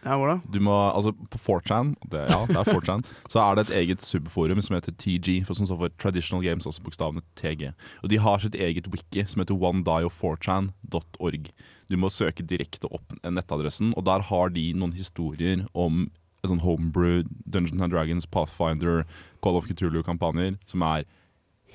Ja, 0.04 0.16
hvor 0.16 0.30
da? 0.30 0.36
Du 0.48 0.60
må, 0.64 0.72
altså 0.72 1.12
På 1.12 1.38
4chan, 1.60 1.92
det, 2.08 2.22
ja, 2.30 2.38
det 2.48 2.56
er 2.56 2.70
4chan 2.70 3.02
så 3.28 3.42
er 3.42 3.58
det 3.58 3.66
et 3.66 3.74
eget 3.82 4.04
subforum 4.04 4.62
som 4.64 4.76
heter 4.78 4.94
TG, 4.96 5.42
for 5.46 5.58
som 5.58 5.68
står 5.68 5.80
for 5.82 5.96
Traditional 6.00 6.44
Games, 6.44 6.66
også 6.66 6.82
bokstavene 6.82 7.22
TG. 7.36 7.72
Og 8.02 8.08
De 8.12 8.18
har 8.18 8.40
sitt 8.40 8.56
eget 8.56 8.88
wiki 8.90 9.26
som 9.28 9.42
heter 9.42 9.58
onedieof4chan.org. 9.60 11.50
Du 11.90 11.96
må 12.00 12.10
søke 12.12 12.46
direkte 12.46 12.88
opp 12.88 13.12
nettadressen, 13.26 13.92
og 13.96 14.06
der 14.08 14.24
har 14.30 14.54
de 14.54 14.70
noen 14.72 14.96
historier 14.96 15.66
om 15.74 16.08
sånn 16.46 16.62
homebrew, 16.64 17.24
Dungeons 17.44 17.82
and 17.82 17.92
Dragons, 17.92 18.26
Pathfinder, 18.26 19.04
Call 19.44 19.58
of 19.58 19.68
Cthulhu-kampanjer 19.68 20.56
som 20.70 20.84
er 20.86 21.04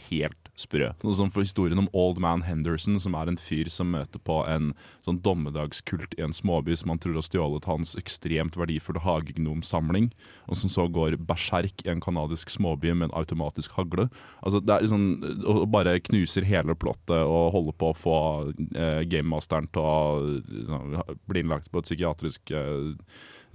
helt 0.10 0.45
sprø. 0.60 0.92
Sånn 1.02 1.18
som 1.20 1.32
for 1.34 1.46
historien 1.46 1.80
om 1.82 1.90
Old 1.96 2.20
Man 2.24 2.46
Henderson, 2.48 2.98
som 3.02 3.16
er 3.18 3.30
en 3.30 3.40
fyr 3.40 3.70
som 3.72 3.92
møter 3.94 4.22
på 4.24 4.40
en 4.50 4.72
sånn 5.06 5.20
dommedagskult 5.26 6.16
i 6.18 6.24
en 6.26 6.36
småby 6.36 6.78
som 6.80 6.94
han 6.94 7.02
tror 7.04 7.20
har 7.20 7.28
stjålet 7.28 7.68
hans 7.70 7.96
ekstremt 8.00 8.58
verdifulle 8.60 9.04
hagegnomsamling, 9.04 10.10
og 10.48 10.60
som 10.60 10.72
så 10.72 10.88
går 10.92 11.18
berserk 11.28 11.86
i 11.86 11.92
en 11.92 12.04
kanadisk 12.04 12.54
småby 12.54 12.94
med 12.94 13.10
en 13.10 13.18
automatisk 13.20 13.76
hagle. 13.80 14.08
Altså, 14.42 14.64
det 14.64 14.76
er 14.76 14.88
liksom, 14.88 15.08
og 15.44 15.68
bare 15.74 16.00
knuser 16.08 16.48
hele 16.48 16.78
plottet 16.80 17.20
og 17.20 17.54
holder 17.56 17.80
på 17.80 17.92
å 17.92 18.00
få 18.00 18.18
eh, 18.72 19.04
gamemasteren 19.12 19.70
til 19.74 19.84
å 19.84 19.96
liksom, 20.26 21.00
bli 21.30 21.44
innlagt 21.44 21.72
på 21.72 21.82
et 21.82 21.90
psykiatrisk 21.90 22.56
eh, 22.56 22.94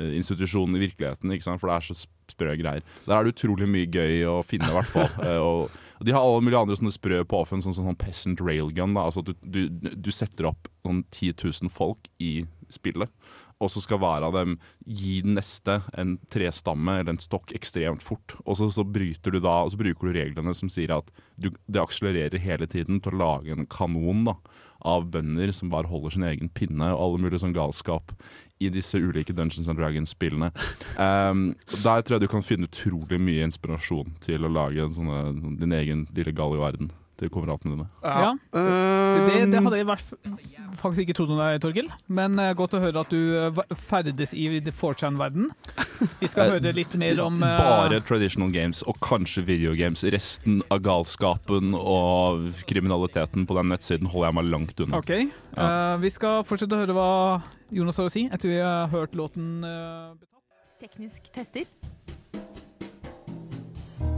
institusjon 0.00 0.76
i 0.76 0.87
virkeligheten, 0.87 1.33
for 1.59 1.69
det 1.71 1.76
er 1.76 1.90
så 1.90 2.02
sprø 2.30 2.57
greier. 2.59 2.85
Der 3.07 3.16
er 3.16 3.26
det 3.26 3.35
utrolig 3.35 3.69
mye 3.71 3.88
gøy 3.90 4.25
å 4.30 4.40
finne, 4.47 4.71
i 4.71 4.76
hvert 4.78 4.92
fall. 4.92 5.09
Eh, 5.21 5.37
og, 5.37 5.69
og 6.00 6.07
de 6.09 6.14
har 6.16 6.25
alle 6.25 6.40
mulige 6.40 6.62
andre 6.64 6.78
sånne 6.78 6.95
sprø 6.95 7.21
påfunn, 7.28 7.61
sånn 7.61 7.76
sånn, 7.76 7.90
sånn 7.90 8.00
peasant 8.00 8.40
railgun. 8.40 8.95
Da. 8.97 9.04
Altså 9.11 9.21
du, 9.26 9.35
du, 9.45 9.66
du 9.69 10.09
setter 10.14 10.49
opp 10.49 10.71
sånn 10.87 11.02
10 11.12 11.37
000 11.45 11.73
folk 11.73 12.09
i 12.25 12.47
spillet, 12.73 13.12
og 13.60 13.70
så 13.72 13.82
skal 13.84 14.00
hver 14.00 14.24
av 14.24 14.36
dem 14.36 14.56
gi 14.86 15.20
den 15.24 15.36
neste 15.36 15.80
en 16.00 16.16
trestamme 16.32 16.96
eller 16.98 17.14
en 17.14 17.22
stokk 17.22 17.52
ekstremt 17.56 18.02
fort. 18.04 18.34
Og 18.46 18.56
så, 18.56 18.70
så 18.72 18.84
bryter 18.88 19.34
du 19.34 19.40
da, 19.40 19.60
og 19.64 19.74
så 19.74 19.80
bruker 19.80 20.08
du 20.08 20.16
reglene 20.16 20.54
som 20.56 20.72
sier 20.72 20.94
at 20.96 21.12
du, 21.36 21.50
det 21.68 21.82
akselererer 21.82 22.40
hele 22.40 22.68
tiden 22.70 23.02
til 23.04 23.14
å 23.14 23.20
lage 23.20 23.52
en 23.54 23.68
kanon 23.70 24.24
da, 24.30 24.36
av 24.80 25.10
bønder 25.12 25.52
som 25.52 25.72
bare 25.72 25.90
holder 25.90 26.16
sin 26.16 26.24
egen 26.24 26.48
pinne, 26.56 26.88
og 26.94 27.02
alle 27.04 27.26
mulige 27.26 27.42
sånn 27.44 27.56
galskap 27.56 28.14
i 28.60 28.68
disse 28.72 28.96
ulike 29.00 29.34
Dungeons 29.36 29.68
and 29.68 29.80
Dragons-spillene. 29.80 30.50
Um, 30.96 31.50
der 31.84 32.00
tror 32.00 32.16
jeg 32.16 32.24
du 32.24 32.32
kan 32.32 32.44
finne 32.44 32.68
utrolig 32.68 33.20
mye 33.20 33.44
inspirasjon 33.48 34.16
til 34.24 34.44
å 34.44 34.52
lage 34.52 34.84
en 34.84 34.96
sånne, 34.96 35.20
din 35.60 35.76
egen 35.76 36.08
lille 36.16 36.32
Galli-verden 36.36 36.92
til 37.20 37.30
kameratene 37.32 37.74
dine. 37.76 37.86
Ja. 38.02 38.30
Det, 38.54 39.24
det, 39.28 39.40
det 39.52 39.60
hadde 39.62 39.78
jeg 39.80 39.88
vært, 39.88 40.12
faktisk 40.80 41.02
ikke 41.04 41.16
trodd 41.18 41.32
om 41.34 41.40
deg, 41.40 41.58
Torgil. 41.62 41.90
Men 42.08 42.38
eh, 42.40 42.52
godt 42.58 42.76
å 42.78 42.80
høre 42.82 43.02
at 43.04 43.12
du 43.12 43.34
eh, 43.36 43.60
ferdes 43.76 44.32
i 44.36 44.46
4chan-verden. 44.70 45.50
Vi 46.22 46.30
skal 46.32 46.48
Eh, 46.48 46.54
høre 46.56 46.72
litt 46.76 46.94
mer 47.00 47.20
om 47.22 47.36
Bare 47.42 48.00
traditional 48.08 48.52
games 48.54 48.80
og 48.88 48.96
kanskje 49.04 49.44
videogames. 49.48 50.02
Resten 50.14 50.62
av 50.72 50.80
galskapen 50.86 51.74
og 51.76 52.48
kriminaliteten 52.70 53.44
på 53.48 53.58
den 53.60 53.70
nettsiden 53.74 54.08
holder 54.10 54.30
jeg 54.30 54.38
meg 54.40 54.50
langt 54.54 54.84
unna. 54.86 55.02
OK. 55.02 55.12
Eh, 55.20 55.94
vi 56.00 56.12
skal 56.16 56.42
fortsette 56.48 56.78
å 56.78 56.82
høre 56.82 56.96
hva 56.96 57.10
Jonas 57.76 58.00
har 58.00 58.08
å 58.08 58.12
si 58.12 58.24
etter 58.32 58.50
vi 58.50 58.58
har 58.64 58.88
hørt 58.94 59.12
låten 59.18 59.60
Teknisk 60.80 61.26
tester. 61.34 61.66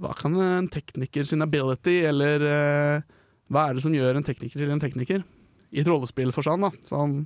Hva 0.00 0.14
kan 0.16 0.34
en 0.40 0.68
tekniker 0.72 1.24
sin 1.28 1.42
ability, 1.44 1.98
eller 2.08 2.40
eh, 2.48 3.02
hva 3.52 3.68
er 3.68 3.74
det 3.76 3.82
som 3.84 3.92
gjør 3.92 4.16
en 4.16 4.24
tekniker 4.24 4.62
til 4.62 4.70
en 4.72 4.80
tekniker? 4.80 5.24
I 5.72 5.80
et 5.82 5.88
rollespillforstand, 5.88 6.62
da. 6.68 6.70
Sånn, 6.88 7.22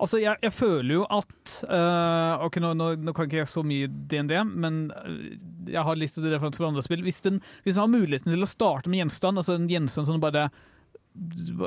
Altså, 0.00 0.16
jeg, 0.16 0.32
jeg 0.40 0.52
føler 0.56 0.94
jo 0.94 1.02
at 1.12 1.50
uh, 1.68 2.40
Ok, 2.46 2.54
nå, 2.64 2.70
nå, 2.72 2.86
nå 3.04 3.12
kan 3.12 3.26
ikke 3.28 3.42
jeg 3.42 3.50
så 3.52 3.60
mye 3.68 3.84
DND, 4.08 4.32
men 4.56 4.78
eh, 4.96 5.34
jeg 5.74 5.82
har 5.84 5.98
lyst 6.00 6.16
å 6.16 6.22
referanse 6.24 6.56
for 6.56 6.70
andre 6.70 6.80
spill. 6.86 7.02
Hvis 7.04 7.20
den, 7.26 7.36
hvis 7.66 7.74
den 7.76 7.82
har 7.82 7.90
muligheten 7.92 8.32
til 8.32 8.46
å 8.46 8.48
starte 8.48 8.88
med 8.88 9.02
gjenstand, 9.02 9.36
altså 9.42 9.58
en 9.58 9.68
gjenstand 9.68 10.08
som 10.08 10.22
bare, 10.22 10.46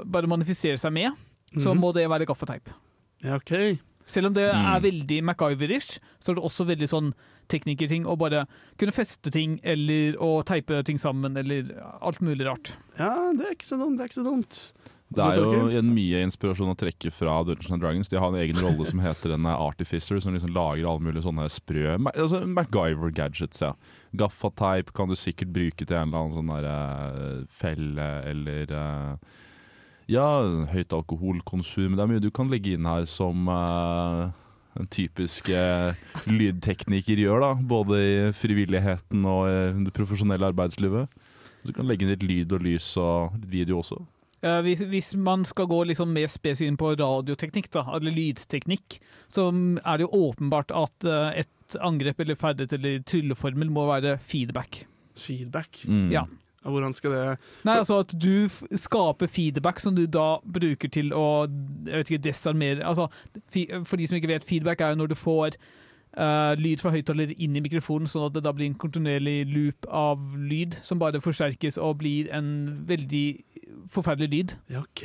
bare 0.09 0.31
manifiserer 0.31 0.81
seg 0.81 0.95
med, 0.97 1.13
så 1.59 1.75
Mhm. 1.75 1.79
må 1.83 1.93
det 1.93 2.07
være 2.09 2.25
gaffateip. 2.25 2.69
ja, 3.21 3.35
OK. 3.35 3.77
Selv 4.05 4.27
om 4.27 4.33
det 4.33 4.49
Mm. 4.53 4.65
er 4.75 4.79
veldig 4.81 5.23
MacGyver-ish, 5.23 5.99
så 6.19 6.31
er 6.31 6.35
det 6.35 6.43
også 6.43 6.65
veldig 6.67 6.89
sånn 6.89 7.13
teknikerting 7.49 8.05
å 8.05 8.17
bare 8.17 8.45
kunne 8.77 8.91
feste 8.95 9.29
ting 9.31 9.59
eller 9.63 10.13
å 10.17 10.43
teipe 10.43 10.83
ting 10.85 10.97
sammen 10.97 11.35
eller 11.37 11.71
alt 12.01 12.19
mulig 12.21 12.45
rart. 12.45 12.73
Ja, 12.97 13.31
det 13.33 13.45
er 13.45 13.51
ikke 13.55 13.67
så 13.71 13.77
dumt. 13.79 13.97
Det 13.97 14.03
er 14.03 14.07
ikke 14.07 14.21
så 14.23 14.29
dumt. 14.29 14.71
Det 15.13 15.21
er 15.21 15.35
jo 15.35 15.67
en 15.77 15.93
mye 15.93 16.23
inspirasjon 16.25 16.71
å 16.73 16.75
trekke 16.75 17.11
fra 17.13 17.43
Dungeons 17.45 17.69
and 17.71 17.81
Dragons. 17.83 18.09
De 18.09 18.17
har 18.17 18.29
en 18.29 18.39
egen 18.41 18.55
rolle 18.57 18.83
som 18.85 18.99
heter 18.99 19.33
en 19.35 19.45
Artificer, 19.45 20.19
som 20.19 20.33
liksom 20.33 20.49
lager 20.55 20.87
alle 20.89 20.99
mulige 21.05 21.21
sånne 21.23 21.45
sprø 21.53 21.97
altså 22.15 22.41
MacGyver-gadgets. 22.47 23.61
ja. 23.61 23.73
Gaffateip 24.15 24.91
kan 24.93 25.07
du 25.09 25.15
sikkert 25.15 25.53
bruke 25.53 25.85
til 25.85 25.95
en 25.97 26.09
eller 26.09 26.17
annen 26.17 26.33
sånn 26.33 26.49
der, 26.49 26.65
eh, 26.65 27.45
felle, 27.47 28.07
eller 28.25 28.63
eh, 28.73 29.15
Ja, 30.11 30.27
høyt 30.71 30.93
alkoholkonsum. 30.95 31.95
Det 31.95 32.03
er 32.03 32.09
mye 32.11 32.23
du 32.23 32.31
kan 32.33 32.49
legge 32.51 32.75
inn 32.75 32.87
her 32.89 33.05
som 33.09 33.47
uh, 33.47 34.31
en 34.79 34.89
typisk 34.91 35.51
uh, 35.53 35.95
lydtekniker 36.27 37.21
gjør, 37.23 37.45
da. 37.45 37.51
Både 37.73 38.01
i 38.03 38.15
frivilligheten 38.35 39.23
og 39.29 39.45
i 39.49 39.85
det 39.85 39.95
profesjonelle 39.95 40.51
arbeidslivet. 40.51 41.21
Så 41.61 41.71
du 41.71 41.77
kan 41.77 41.87
legge 41.87 42.03
inn 42.03 42.11
litt 42.11 42.27
lyd 42.27 42.57
og 42.57 42.65
lys 42.65 42.89
og 42.99 43.37
litt 43.39 43.51
video 43.53 43.79
også. 43.79 44.01
Eh, 44.43 44.59
hvis, 44.65 44.83
hvis 44.91 45.13
man 45.15 45.45
skal 45.47 45.69
gå 45.71 45.79
liksom 45.87 46.11
mer 46.11 46.27
spesifikt 46.31 46.73
inn 46.73 46.79
på 46.79 46.91
radioteknikk, 46.99 47.69
da, 47.71 47.85
eller 47.95 48.11
lydteknikk, 48.11 48.97
så 49.31 49.47
er 49.79 49.99
det 49.99 50.03
jo 50.03 50.25
åpenbart 50.27 50.73
at 50.75 51.07
uh, 51.07 51.29
et 51.31 51.77
angrep 51.79 52.19
eller 52.19 52.39
ferdighet 52.39 52.75
eller 52.75 53.05
trylleformel 53.07 53.71
må 53.71 53.87
være 53.87 54.17
feedback. 54.19 54.83
Feedback. 55.15 55.85
Mm. 55.87 56.09
Ja. 56.11 56.25
Hvordan 56.63 56.93
skal 56.95 57.11
det 57.11 57.23
Nei, 57.67 57.77
altså 57.77 57.99
at 58.03 58.13
du 58.15 58.47
skaper 58.79 59.27
feedback 59.27 59.81
som 59.83 59.95
du 59.95 60.05
da 60.07 60.37
bruker 60.43 60.91
til 60.91 61.13
å 61.15 61.45
jeg 61.45 61.97
vet 61.99 62.11
ikke, 62.11 62.25
desarmere 62.29 62.85
altså, 62.87 63.09
For 63.83 63.99
de 63.99 64.07
som 64.07 64.19
ikke 64.19 64.31
vet, 64.31 64.47
feedback 64.47 64.81
er 64.81 64.93
jo 64.93 65.01
når 65.01 65.11
du 65.11 65.17
får 65.19 65.57
uh, 66.17 66.53
lyd 66.59 66.81
fra 66.81 66.93
høyttaler 66.93 67.33
inn 67.37 67.57
i 67.57 67.63
mikrofonen, 67.63 68.09
sånn 68.09 68.29
at 68.29 68.37
det 68.37 68.45
da 68.45 68.53
blir 68.55 68.69
en 68.69 68.79
kontinuerlig 68.79 69.43
loop 69.51 69.87
av 69.89 70.21
lyd 70.39 70.77
som 70.85 71.01
bare 71.01 71.21
forsterkes 71.23 71.79
og 71.81 71.99
blir 72.03 72.31
en 72.33 72.53
veldig 72.89 73.27
forferdelig 73.91 74.29
lyd. 74.31 74.53
Ja, 74.69 74.79
OK. 74.81 75.03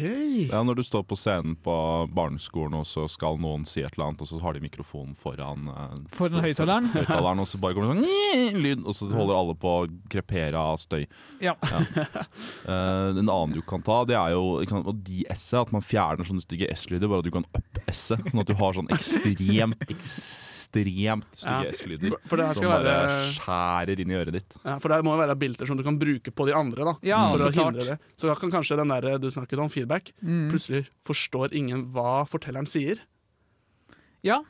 Ja, 0.50 0.62
Når 0.62 0.76
du 0.76 0.82
står 0.87 1.02
på 1.08 1.16
scenen 1.18 1.56
på 1.56 1.75
barneskolen, 2.14 2.75
og 2.78 2.87
så 2.87 3.08
skal 3.11 3.38
noen 3.42 3.64
si 3.66 3.80
et 3.82 3.94
eller 3.97 4.08
annet, 4.11 4.23
og 4.23 4.28
så 4.30 4.40
har 4.42 4.54
de 4.54 4.61
mikrofonen 4.61 5.16
foran 5.18 5.68
eh, 5.68 5.97
Foran 6.14 6.38
for- 6.38 6.47
høyttaleren? 6.47 6.87
høyttaleren, 6.92 7.40
og 7.40 7.49
så 7.50 7.61
bare 7.62 7.75
kommer 7.75 7.94
det 7.99 8.04
sånn 8.04 8.62
lyd, 8.62 8.85
og 8.87 8.94
så 8.94 9.08
holder 9.12 9.35
alle 9.40 9.54
på 9.58 9.75
å 9.80 9.88
krepere 10.12 10.54
av 10.61 10.78
støy. 10.82 11.06
Ja. 11.40 11.54
Eh, 12.68 13.08
en 13.18 13.28
annen 13.28 13.54
du 13.54 13.62
kan 13.66 13.82
ta, 13.82 14.02
det 14.08 14.16
er 14.18 14.35
jo 14.35 14.58
ikke 14.62 14.75
sant, 14.76 14.88
å 14.90 14.94
de-esse, 15.06 15.56
at 15.61 15.73
man 15.75 15.85
fjerner 15.85 16.26
sånne 16.28 16.44
stygge 16.44 16.68
S-lyder, 16.75 17.08
bare 17.11 17.23
at 17.25 17.28
du 17.28 17.32
kan 17.35 17.47
up-esse, 17.56 18.18
sånn 18.18 18.42
at 18.42 18.50
du 18.50 18.56
har 18.58 18.76
sånn 18.76 18.90
ekstremt, 18.94 19.80
ekstremt 19.88 20.54
stygge 20.68 21.06
Ja. 21.49 21.62
S-lyder. 21.73 22.12
Som 22.28 22.66
bare 22.68 22.82
være 22.85 23.20
skjærer 23.38 24.00
inn 24.02 24.11
i 24.12 24.16
øret 24.18 24.35
ditt. 24.37 24.56
ja, 24.61 24.75
For 24.82 24.92
det 24.92 24.99
må 25.06 25.14
jo 25.14 25.20
være 25.23 25.37
bilder 25.40 25.64
som 25.70 25.78
du 25.78 25.82
kan 25.87 25.97
bruke 25.97 26.28
på 26.28 26.44
de 26.44 26.52
andre, 26.52 26.85
da. 26.85 26.92
Ja, 27.08 27.23
for 27.32 27.47
å 27.47 27.52
klart. 27.54 27.78
hindre 27.78 27.87
det. 27.94 27.99
Så 28.20 28.28
da 28.28 28.35
kan 28.37 28.52
kanskje 28.52 28.68
den 28.77 28.89
der 28.89 29.19
du 29.19 29.31
snakket 29.31 29.59
om, 29.59 29.71
feedback, 29.71 30.13
Mm. 30.23 30.51
plutselig 30.51 30.89
forstår 31.07 31.55
ingen 31.55 31.87
hva 31.95 32.25
fortelleren 32.29 32.67
sier. 32.67 32.99
Ja. 34.23 34.43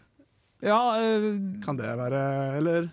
ja 0.62 0.78
øh, 1.00 1.60
Kan 1.64 1.76
det 1.78 1.84
være 1.98 2.56
Eller 2.56 2.88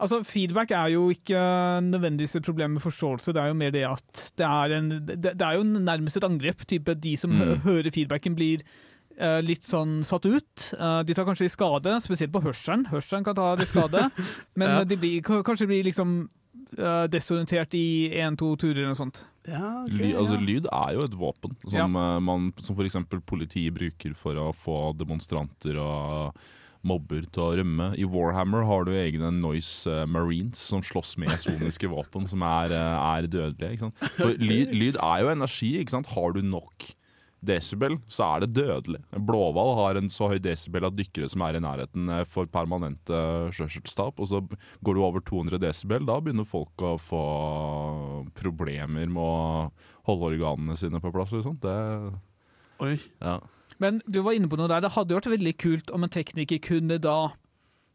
Altså, 0.00 0.22
Feedback 0.24 0.70
er 0.70 0.86
jo 0.94 1.10
ikke 1.10 1.36
nødvendigvis 1.84 2.36
et 2.36 2.42
problem 2.44 2.70
med 2.70 2.80
forståelse, 2.80 3.32
det 3.34 3.42
er 3.42 3.48
jo 3.48 3.54
mer 3.54 3.70
det 3.70 3.82
at 3.84 4.32
det 4.38 4.46
er, 4.46 4.72
en, 4.78 4.88
det, 5.06 5.18
det 5.22 5.42
er 5.44 5.58
jo 5.58 5.62
nærmest 5.62 6.16
et 6.16 6.24
angrep. 6.24 6.62
Type 6.66 6.94
De 6.94 7.16
som 7.20 7.30
Mm. 7.30 7.58
hører 7.66 7.90
feedbacken, 7.92 8.34
blir 8.34 8.62
eh, 9.18 9.42
litt 9.44 9.60
sånn 9.62 10.00
satt 10.02 10.24
ut. 10.24 10.70
Uh, 10.80 11.02
de 11.04 11.12
tar 11.12 11.26
kanskje 11.28 11.44
litt 11.44 11.52
skade, 11.52 12.00
spesielt 12.00 12.32
på 12.32 12.40
hørselen. 12.40 12.86
Hørselen 12.88 13.24
kan 13.24 13.34
ta 13.36 13.54
litt 13.60 13.68
skade, 13.68 14.10
men 14.56 14.68
Ja. 14.68 14.78
eh, 14.80 14.84
de 14.84 14.96
blir, 14.96 15.20
kanskje 15.20 15.66
blir 15.68 15.84
liksom 15.84 16.30
eh, 16.78 17.06
desorientert 17.12 17.74
i 17.76 18.08
én-to 18.16 18.56
turer 18.56 18.78
eller 18.80 18.94
noe 18.94 19.02
sånt. 19.02 19.26
Ja, 19.50 19.82
okay, 19.82 19.98
Ly, 19.98 20.14
altså, 20.20 20.38
ja. 20.38 20.46
lyd 20.46 20.70
er 20.70 20.94
jo 20.96 21.04
et 21.08 21.18
våpen, 21.18 21.58
som, 21.66 21.98
ja. 21.98 22.16
man, 22.22 22.48
som 22.62 22.78
f.eks. 22.78 22.98
politiet 23.26 23.74
bruker 23.76 24.16
for 24.18 24.38
å 24.38 24.48
få 24.56 24.78
demonstranter 24.98 25.78
og 25.82 26.40
mobber 26.86 27.26
til 27.28 27.44
å 27.44 27.50
rømme. 27.58 27.90
I 28.00 28.06
Warhammer 28.08 28.64
har 28.68 28.86
du 28.88 28.94
egne 28.96 29.32
Noise 29.36 29.90
eh, 29.92 30.06
Marines 30.08 30.62
som 30.70 30.84
slåss 30.84 31.16
med 31.20 31.32
soniske 31.42 31.90
våpen, 31.92 32.28
som 32.30 32.44
er, 32.46 32.72
eh, 32.72 33.10
er 33.10 33.28
dødelige. 33.28 33.74
Ikke 33.76 33.88
sant? 33.88 34.16
For 34.16 34.40
lyd, 34.50 34.72
lyd 34.72 35.00
er 35.02 35.24
jo 35.24 35.34
energi. 35.34 35.74
Ikke 35.80 35.98
sant? 35.98 36.08
Har 36.14 36.32
du 36.36 36.40
nok 36.44 36.88
desibel, 37.42 37.96
så 38.08 38.26
er 38.36 38.40
det 38.44 38.54
dødelig. 38.58 39.00
Blåhval 39.16 39.74
har 39.78 39.98
en 40.00 40.10
så 40.12 40.28
høy 40.32 40.38
desibel 40.42 40.84
at 40.84 40.96
dykkere 40.98 41.28
som 41.32 41.42
er 41.46 41.56
i 41.56 41.62
nærheten 41.64 42.08
eh, 42.12 42.24
får 42.28 42.50
permanente 42.52 43.10
uh. 43.50 44.10
Og 44.10 44.26
så 44.28 44.40
går 44.84 44.94
du 44.94 45.02
over 45.04 45.20
200 45.24 45.58
desibel, 45.62 46.04
da 46.06 46.18
begynner 46.20 46.44
folk 46.48 46.84
å 46.84 46.96
få 47.00 47.22
problemer 48.36 49.08
med 49.08 49.22
å 49.22 49.70
holde 50.08 50.32
organene 50.34 50.76
sine 50.76 51.00
på 51.00 51.12
plass. 51.14 51.32
Liksom. 51.32 51.58
Det, 51.62 51.76
Oi. 52.80 52.96
ja. 53.20 53.38
Men 53.80 54.02
du 54.06 54.20
var 54.20 54.36
inne 54.36 54.48
på 54.50 54.58
noe 54.60 54.68
der. 54.68 54.84
Det 54.84 54.92
hadde 54.92 55.14
jo 55.14 55.20
vært 55.20 55.32
veldig 55.32 55.54
kult 55.60 55.90
om 55.96 56.04
en 56.04 56.12
tekniker 56.12 56.60
kunne 56.64 56.98
da 57.00 57.30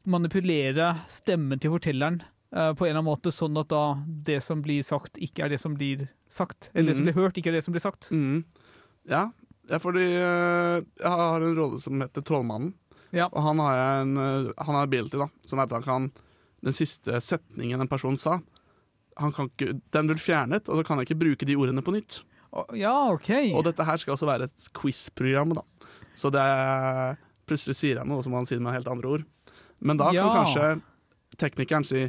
manipulere 0.05 0.95
stemmen 1.09 1.61
til 1.61 1.73
fortelleren 1.73 2.19
eh, 2.53 2.71
på 2.77 2.85
en 2.85 2.91
eller 2.91 2.99
annen 3.01 3.09
måte, 3.09 3.33
sånn 3.33 3.57
at 3.61 3.69
da 3.73 3.83
det 4.25 4.39
som 4.45 4.61
blir 4.65 4.85
sagt, 4.85 5.17
ikke 5.21 5.45
er 5.45 5.53
det 5.53 5.61
som 5.61 5.77
blir 5.77 6.07
sagt. 6.29 6.71
Eller 6.73 6.91
det 6.91 6.97
som 6.97 7.05
Mhm. 7.05 7.13
blir 7.13 7.21
hørt, 7.23 7.37
ikke 7.37 7.49
er 7.53 7.57
det 7.59 7.63
som 7.65 7.73
blir 7.73 7.81
sagt. 7.85 8.09
Mm. 8.11 8.43
Ja. 9.09 9.27
ja, 9.69 9.77
fordi 9.81 10.05
eh, 10.17 10.79
jeg 11.01 11.11
har 11.21 11.41
en 11.45 11.55
rolle 11.57 11.79
som 11.83 12.01
heter 12.01 12.23
Trollmannen. 12.25 12.73
Ja. 13.15 13.27
Og 13.31 13.41
han 13.45 13.59
har 13.61 13.75
jeg 13.77 14.05
en 14.05 14.17
eh, 14.17 14.47
Han 14.65 14.75
har 14.75 14.87
ability, 14.87 15.17
da, 15.21 15.27
som 15.47 15.59
er 15.61 15.67
at 15.69 15.75
han 15.77 15.83
kan 15.85 16.07
Den 16.65 16.73
siste 16.75 17.19
setningen 17.21 17.79
en 17.83 17.87
person 17.91 18.17
sa, 18.17 18.39
han 19.21 19.31
kan 19.31 19.47
ikke, 19.51 19.75
den 19.93 20.07
blir 20.09 20.17
fjernet, 20.19 20.65
og 20.67 20.79
så 20.81 20.83
kan 20.87 20.97
jeg 20.99 21.05
ikke 21.11 21.19
bruke 21.21 21.45
de 21.47 21.55
ordene 21.55 21.83
på 21.85 21.93
nytt. 21.93 22.23
Ja, 22.75 23.11
OK. 23.13 23.29
Og 23.53 23.61
dette 23.67 23.85
her 23.85 23.99
skal 24.01 24.15
også 24.15 24.25
være 24.27 24.47
et 24.49 24.65
quiz-program, 24.75 25.53
da. 25.55 25.61
Så 26.17 26.31
det 26.33 26.41
er 26.41 27.15
Plutselig 27.45 27.75
sier 27.77 27.99
jeg 27.99 28.09
noe 28.09 28.23
som 28.25 28.33
han 28.33 28.47
sier 28.49 28.57
med 28.63 28.73
helt 28.73 28.87
andre 28.89 29.05
ord. 29.19 29.23
Men 29.79 29.99
da 30.01 30.07
Ja. 30.15 30.23
kan 30.25 30.41
kanskje 30.41 30.81
teknikeren 31.37 31.85
si 31.85 32.07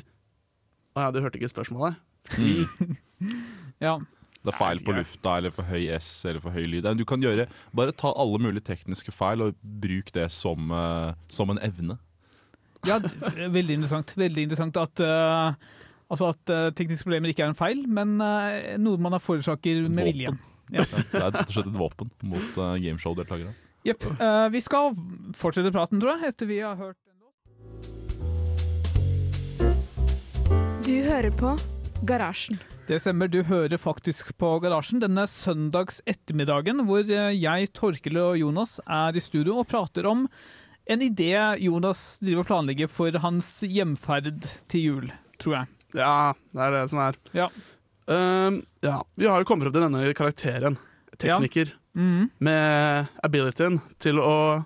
Å 0.97 1.03
ja, 1.05 1.11
du 1.13 1.21
hørte 1.21 1.37
ikke 1.37 1.53
spørsmålet? 1.53 1.99
Ja. 3.85 3.99
Det 4.47 4.53
er 4.55 4.59
feil 4.61 4.83
på 4.87 4.95
lufta, 4.97 5.37
eller 5.41 5.55
for 5.55 5.67
høy 5.67 5.89
S, 5.97 6.11
eller 6.25 6.43
for 6.45 6.55
høy 6.55 6.65
lyd. 6.71 6.87
Du 6.99 7.05
kan 7.09 7.23
gjøre, 7.23 7.49
Bare 7.77 7.95
ta 7.97 8.13
alle 8.15 8.39
mulige 8.43 8.67
tekniske 8.69 9.15
feil 9.15 9.43
og 9.43 9.57
bruk 9.63 10.13
det 10.15 10.29
som, 10.35 10.71
eh, 10.71 11.13
som 11.29 11.51
en 11.51 11.63
evne. 11.63 11.99
ja, 12.87 13.01
veldig 13.59 13.81
interessant. 13.81 14.15
Veldig 14.17 14.47
interessant 14.47 14.77
at 14.79 15.03
uh, 15.03 15.53
Altså 16.07 16.29
at 16.31 16.51
uh, 16.55 16.71
tekniske 16.71 17.03
problemer 17.03 17.33
ikke 17.33 17.43
er 17.43 17.51
en 17.51 17.59
feil, 17.59 17.81
men 17.91 18.21
uh, 18.23 18.77
noe 18.79 19.01
man 19.03 19.17
har 19.17 19.23
forårsaker 19.25 19.89
med 19.91 20.13
vilje. 20.13 20.31
Våpen. 20.31 20.43
ja. 20.71 20.85
Det 20.87 21.19
er 21.19 21.33
rett 21.33 21.49
og 21.49 21.55
slett 21.57 21.71
et 21.73 21.79
våpen 21.81 22.13
mot 22.31 22.61
uh, 22.63 22.77
gameshow-deltakere. 22.79 23.55
Jepp. 23.87 24.03
Eh, 24.21 24.49
vi 24.51 24.61
skal 24.61 24.95
fortsette 25.39 25.71
praten, 25.75 26.01
tror 26.03 26.17
jeg, 26.17 26.33
etter 26.33 26.47
vi 26.51 26.59
har 26.59 26.75
hørt 26.75 26.97
en 27.07 27.15
låt. 27.23 27.35
Du 30.87 30.97
hører 31.07 31.31
på 31.39 31.55
Garasjen. 32.03 32.59
Det 32.87 33.01
stemmer, 33.03 33.27
du 33.27 33.41
hører 33.49 33.81
faktisk 33.83 34.29
på 34.39 34.49
Garasjen 34.63 35.01
denne 35.03 35.25
søndags 35.27 35.99
ettermiddagen, 36.07 36.85
hvor 36.87 37.03
eh, 37.03 37.33
jeg, 37.35 37.71
Torkel 37.75 38.19
og 38.23 38.37
Jonas 38.39 38.77
er 38.87 39.17
i 39.19 39.23
studio 39.25 39.57
og 39.63 39.67
prater 39.73 40.07
om 40.07 40.27
en 40.87 41.03
idé 41.03 41.33
Jonas 41.65 42.21
driver 42.23 42.45
og 42.45 42.51
planlegger 42.53 42.91
for 42.93 43.19
hans 43.25 43.49
hjemferd 43.67 44.39
til 44.71 44.85
jul, 44.85 45.09
tror 45.43 45.57
jeg. 45.59 45.73
Ja, 45.99 46.13
det 46.55 46.63
er 46.63 46.77
det 46.77 46.85
som 46.93 47.01
er. 47.03 47.19
Ja. 47.35 47.49
Ehm, 48.07 48.61
ja. 48.87 49.01
Vi 49.19 49.27
har 49.27 49.43
jo 49.43 49.49
kommet 49.51 49.67
opp 49.67 49.75
til 49.75 49.83
denne 49.89 50.05
karakteren, 50.15 50.79
tekniker, 51.19 51.75
Mhm. 51.97 52.31
med 52.45 53.09
abilityen 53.25 53.81
til 53.99 54.19
å 54.21 54.65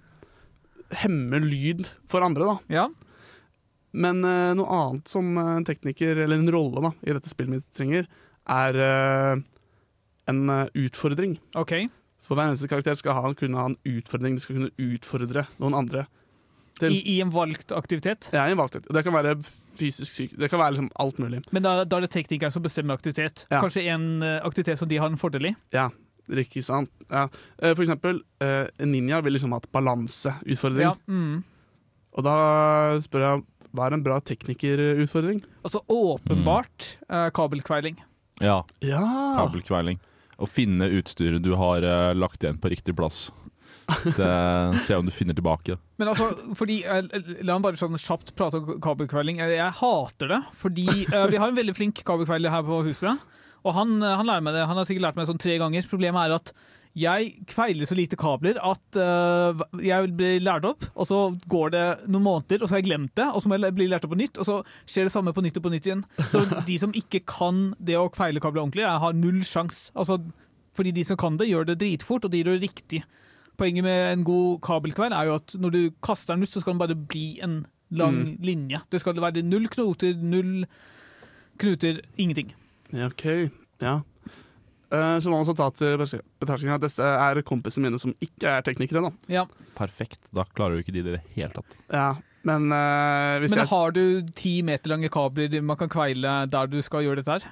hemme 0.99 1.39
lyd 1.41 1.87
for 2.11 2.21
andre, 2.27 2.45
da. 2.45 2.59
Ja. 2.69 2.89
Men 3.93 4.25
uh, 4.25 4.53
noe 4.55 4.71
annet 4.71 5.11
som 5.11 5.31
eh, 5.35 5.55
en 5.59 5.67
tekniker, 5.67 6.19
eller 6.25 6.39
en 6.39 6.53
rolle 6.55 6.85
da, 6.85 6.93
i 7.03 7.15
dette 7.17 7.33
spillet 7.33 7.57
mitt 7.57 7.67
trenger, 7.77 8.07
er 8.51 8.79
uh, 8.79 9.41
en 10.31 10.43
uh, 10.47 10.67
utfordring. 10.79 11.39
OK. 11.59 11.75
For 12.23 12.39
hver 12.39 12.53
eneste 12.53 12.71
karakter 12.71 12.95
skal 12.99 13.17
ha, 13.19 13.33
kunne 13.35 13.59
ha 13.59 13.73
en 13.73 13.79
utfordring. 13.89 14.37
De 14.39 14.45
skal 14.45 14.61
kunne 14.61 14.91
utfordre 14.95 15.49
noen 15.59 15.75
andre. 15.83 16.07
Til, 16.81 16.95
I, 16.95 17.01
I 17.17 17.21
en 17.25 17.33
valgt 17.35 17.75
aktivitet. 17.77 18.31
Ja, 18.33 18.47
i 18.47 18.55
en 18.55 18.61
valgt 18.61 18.79
Det 18.87 19.03
kan 19.05 19.17
være 19.17 19.35
fysisk 19.81 20.11
syk, 20.13 20.37
det 20.39 20.51
kan 20.53 20.61
være 20.61 20.77
liksom 20.77 20.91
alt 21.01 21.19
mulig. 21.23 21.43
Men 21.55 21.65
da, 21.65 21.75
da 21.89 21.99
er 21.99 22.07
det 22.07 22.13
teknikeren 22.15 22.53
som 22.55 22.65
bestemmer 22.65 22.99
aktivitet. 22.99 23.47
Ja. 23.51 23.61
Kanskje 23.63 23.87
en 23.93 24.23
eh, 24.27 24.39
aktivitet 24.47 24.81
som 24.81 24.91
de 24.91 24.99
har 25.01 25.11
en 25.11 25.21
fordel 25.21 25.51
i. 25.53 25.55
Ikke 26.31 26.63
sant? 26.65 26.91
Ja. 27.09 27.27
Eh, 27.59 27.73
For 27.75 27.85
eksempel, 27.85 28.23
eh, 28.45 28.67
en 28.79 28.93
ninja 28.93 29.23
vil 29.25 29.37
liksom 29.37 29.55
ha 29.57 29.61
et 29.63 29.71
balanseutfordring. 29.73 30.85
Ja. 30.85 30.95
Mm. 31.09 31.41
Og 32.11 32.27
da 32.27 32.37
spør 33.05 33.27
jeg 33.27 33.45
hva 33.77 33.87
er 33.89 33.97
en 33.97 34.03
bra 34.07 34.19
teknikerutfordring? 34.27 35.43
Altså 35.67 35.83
åpenbart 35.91 36.97
eh, 37.09 37.29
kabelkveiling. 37.37 37.99
Ja, 38.41 38.63
Ja! 38.85 39.03
kabelkveiling. 39.39 40.01
Å 40.41 40.47
finne 40.49 40.89
utstyret 40.97 41.43
du 41.45 41.53
har 41.61 41.85
eh, 41.85 42.15
lagt 42.17 42.43
igjen 42.45 42.59
på 42.63 42.71
riktig 42.73 42.95
plass. 42.97 43.29
Det, 44.17 44.31
se 44.87 44.97
om 44.97 45.05
du 45.07 45.13
finner 45.13 45.35
tilbake. 45.37 45.77
Men 46.01 46.09
altså, 46.13 46.31
fordi 46.57 46.81
eh, 46.87 47.05
La 47.45 47.57
meg 47.59 47.67
bare 47.69 47.81
sånn 47.81 47.99
kjapt 48.01 48.33
prate 48.39 48.63
om 48.63 48.79
kabelkveiling. 48.83 49.43
Jeg, 49.43 49.59
jeg 49.59 49.77
hater 49.83 50.33
det, 50.33 50.41
fordi 50.57 50.87
eh, 51.11 51.27
vi 51.33 51.41
har 51.43 51.51
en 51.53 51.59
veldig 51.59 51.77
flink 51.77 52.01
kabelkveiler 52.07 52.55
her 52.55 52.65
på 52.67 52.81
huset. 52.89 53.27
Og 53.61 53.75
han, 53.77 53.99
han 54.01 54.25
lærer 54.25 54.45
meg 54.47 54.55
det. 54.57 54.65
Han 54.71 54.79
har 54.81 54.87
sikkert 54.89 55.05
lært 55.11 55.19
meg 55.19 55.27
det 55.27 55.33
sånn 55.35 55.43
tre 55.43 55.59
ganger. 55.61 55.89
Problemet 55.91 56.23
er 56.31 56.39
at 56.39 56.55
jeg 56.99 57.45
kveiler 57.47 57.87
så 57.87 57.95
lite 57.95 58.17
kabler 58.19 58.57
at 58.59 58.97
uh, 58.99 59.61
jeg 59.79 60.11
blir 60.19 60.41
lært 60.43 60.65
opp, 60.67 60.85
og 60.95 61.07
så 61.07 61.21
går 61.47 61.71
det 61.75 61.85
noen 62.11 62.25
måneder, 62.25 62.63
og 62.63 62.69
så 62.69 62.75
har 62.75 62.81
jeg 62.83 62.89
glemt 62.89 63.15
det, 63.15 63.29
og 63.31 63.43
så 63.45 63.49
må 63.49 63.59
jeg 63.61 63.77
bli 63.79 63.87
lært 63.87 64.05
opp 64.09 64.11
på 64.17 64.19
nytt, 64.19 64.41
og 64.43 64.49
så 64.49 64.57
skjer 64.91 65.07
det 65.07 65.13
samme 65.15 65.33
på 65.37 65.45
nytt 65.45 65.61
og 65.61 65.65
på 65.69 65.71
nytt 65.71 65.87
igjen. 65.87 66.03
Så 66.33 66.43
de 66.69 66.79
som 66.83 66.93
ikke 66.99 67.23
kan 67.31 67.71
det 67.79 67.95
å 68.01 68.09
kveile 68.11 68.43
kabler 68.43 68.65
ordentlig, 68.65 68.83
jeg 68.89 69.05
har 69.05 69.15
null 69.15 69.41
sjans. 69.47 69.91
Altså, 69.95 70.19
fordi 70.77 70.93
de 70.99 71.05
som 71.07 71.17
kan 71.21 71.39
det, 71.39 71.49
gjør 71.53 71.71
det 71.71 71.79
dritfort, 71.81 72.27
og 72.27 72.35
de 72.35 72.43
gjør 72.43 72.57
det 72.57 72.65
riktig. 72.67 73.05
Poenget 73.61 73.85
med 73.85 74.07
en 74.15 74.23
god 74.25 74.61
kabelkveil 74.65 75.13
er 75.13 75.29
jo 75.31 75.39
at 75.39 75.55
når 75.61 75.75
du 75.77 75.81
kaster 76.03 76.35
den 76.35 76.43
ut, 76.47 76.51
så 76.51 76.63
skal 76.65 76.75
den 76.75 76.83
bare 76.83 76.97
bli 76.97 77.39
en 77.45 77.61
lang 77.91 78.21
Mm. 78.23 78.37
linje. 78.47 78.79
Det 78.91 79.01
skal 79.03 79.19
være 79.19 79.43
null 79.43 79.67
knoter, 79.69 80.15
null 80.15 80.65
knuter, 81.59 82.01
ingenting. 82.17 82.53
Ja, 82.93 83.07
OK. 83.11 83.25
Ja. 83.83 84.01
Eh, 84.91 85.19
Så 85.23 85.31
må 85.31 85.39
man 85.39 85.45
også 85.47 85.55
ta 85.57 85.69
til 85.71 85.97
betraktning 86.43 86.73
at 86.75 86.83
disse 86.83 87.05
er 87.05 87.41
kompisene 87.47 87.87
mine 87.89 88.01
som 88.03 88.15
ikke 88.21 88.49
er 88.59 88.63
teknikere. 88.67 89.03
da. 89.07 89.13
Ja. 89.31 89.45
Perfekt. 89.79 90.31
Da 90.35 90.45
klarer 90.55 90.75
du 90.77 90.83
ikke 90.83 90.93
de 90.97 91.03
det 91.07 91.15
i 91.15 91.17
det 91.19 91.23
hele 91.37 91.55
tatt. 91.55 91.77
Ja, 91.93 92.17
Men 92.43 92.71
uh, 92.73 93.37
hvis 93.39 93.51
Men 93.53 93.59
jeg, 93.61 93.69
har 93.69 93.91
du 93.93 94.05
ti 94.33 94.63
meter 94.65 94.89
lange 94.95 95.11
kabler 95.13 95.61
man 95.63 95.77
kan 95.77 95.91
kveile 95.93 96.49
der 96.49 96.67
du 96.73 96.81
skal 96.83 97.05
gjøre 97.05 97.21
dette 97.21 97.35
her? 97.37 97.45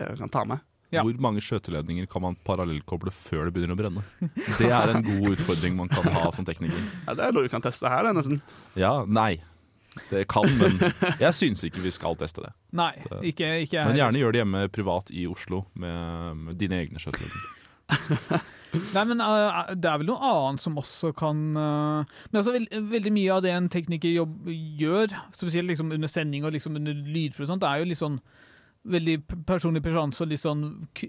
jeg 0.00 0.18
kan 0.18 0.28
ta 0.28 0.44
med 0.44 0.58
Ja. 0.92 1.02
Hvor 1.02 1.16
mange 1.18 1.40
skjøteledninger 1.40 2.06
kan 2.10 2.22
man 2.22 2.36
parallellkoble 2.46 3.10
før 3.10 3.46
det 3.46 3.54
begynner 3.54 3.74
å 3.74 3.80
brenne? 3.80 4.02
Det 4.58 4.68
er 4.70 4.92
en 4.92 5.02
god 5.06 5.32
utfordring 5.36 5.74
man 5.78 5.88
kan 5.88 6.04
ha 6.12 6.30
som 6.34 6.44
tekniker. 6.44 6.78
ja, 7.06 7.14
Det 7.14 7.24
er 7.24 7.32
noe 7.32 7.42
vi 7.46 7.48
kan 7.54 7.62
teste 7.64 7.88
her, 7.90 8.02
det, 8.06 8.12
nesten. 8.18 8.40
Ja, 8.78 9.04
nei. 9.06 9.40
Det 10.10 10.24
kan, 10.30 10.48
men 10.60 10.76
jeg 11.22 11.32
syns 11.36 11.64
ikke 11.66 11.84
vi 11.84 11.92
skal 11.94 12.18
teste 12.20 12.44
det. 12.44 12.52
Nei, 12.76 12.92
ikke, 13.22 13.48
ikke 13.64 13.78
jeg 13.78 13.88
Men 13.88 14.00
gjerne 14.00 14.20
gjør 14.22 14.34
det 14.34 14.42
hjemme 14.42 14.66
privat 14.72 15.12
i 15.14 15.26
Oslo 15.30 15.64
med, 15.74 16.42
med 16.48 16.60
dine 16.60 16.82
egne 16.84 17.02
skjøteledninger. 17.02 18.44
Nei, 18.96 19.04
men 19.08 19.22
uh, 19.22 19.70
det 19.72 19.88
er 19.88 20.00
vel 20.00 20.10
noe 20.10 20.30
annet 20.30 20.60
som 20.60 20.76
også 20.76 21.12
kan 21.16 21.38
uh, 21.56 22.16
Men 22.28 22.40
altså, 22.40 22.52
veld, 22.56 22.72
veldig 22.90 23.12
mye 23.14 23.36
av 23.36 23.44
det 23.44 23.54
en 23.54 23.70
tekniker 23.72 24.12
jobb, 24.12 24.50
gjør, 24.80 25.14
spesielt 25.36 25.70
liksom 25.70 25.94
under 25.94 26.10
sending 26.10 26.44
og 26.44 26.52
liksom 26.56 26.76
under 26.80 26.96
lydprøve 26.96 27.56
det 27.56 27.70
er 27.70 27.80
jo 27.80 27.88
litt 27.92 28.02
sånn 28.02 28.18
veldig 28.86 29.16
personlig 29.48 29.82
preferanse 29.82 30.22
og 30.22 30.30
litt 30.30 30.42
sånn 30.42 30.64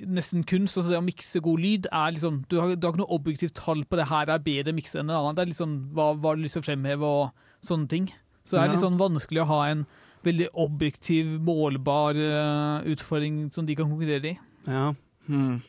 nesten 0.10 0.46
kunst. 0.50 0.80
Altså 0.80 0.94
det 0.94 1.00
å 1.00 1.06
mikse 1.06 1.42
god 1.46 1.62
lyd 1.62 1.90
er 1.92 2.16
liksom 2.16 2.40
Du 2.50 2.58
har, 2.60 2.74
du 2.74 2.88
har 2.88 2.94
ikke 2.94 3.04
noe 3.04 3.18
objektivt 3.18 3.58
tall 3.60 3.84
på 3.86 4.00
det 4.00 4.08
her 4.10 4.32
er 4.34 4.44
bedre 4.44 4.74
mikse 4.76 4.98
enn 5.00 5.12
en 5.12 5.18
annen. 5.20 5.38
Det 5.38 5.46
er 5.46 5.52
liksom 5.52 5.76
hva, 5.94 6.12
hva, 6.16 6.32
du 6.34 6.40
har 6.40 6.42
lyst 6.42 6.58
til 6.58 6.66
å 6.66 6.68
fremheve 6.68 7.12
og 7.20 7.68
sånne 7.68 7.92
ting. 7.92 8.10
Så 8.48 8.56
det 8.56 8.64
er 8.64 8.74
litt 8.74 8.84
sånn 8.84 9.00
vanskelig 9.00 9.44
å 9.44 9.50
ha 9.50 9.62
en 9.74 9.88
veldig 10.28 10.52
objektiv, 10.60 11.34
målbar 11.44 12.18
uh, 12.18 12.86
utfordring 12.88 13.48
som 13.54 13.68
de 13.68 13.76
kan 13.78 13.90
konkurrere 13.90 14.34
i. 14.34 14.38
Ja. 14.68 14.92
Hmm. 15.28 15.60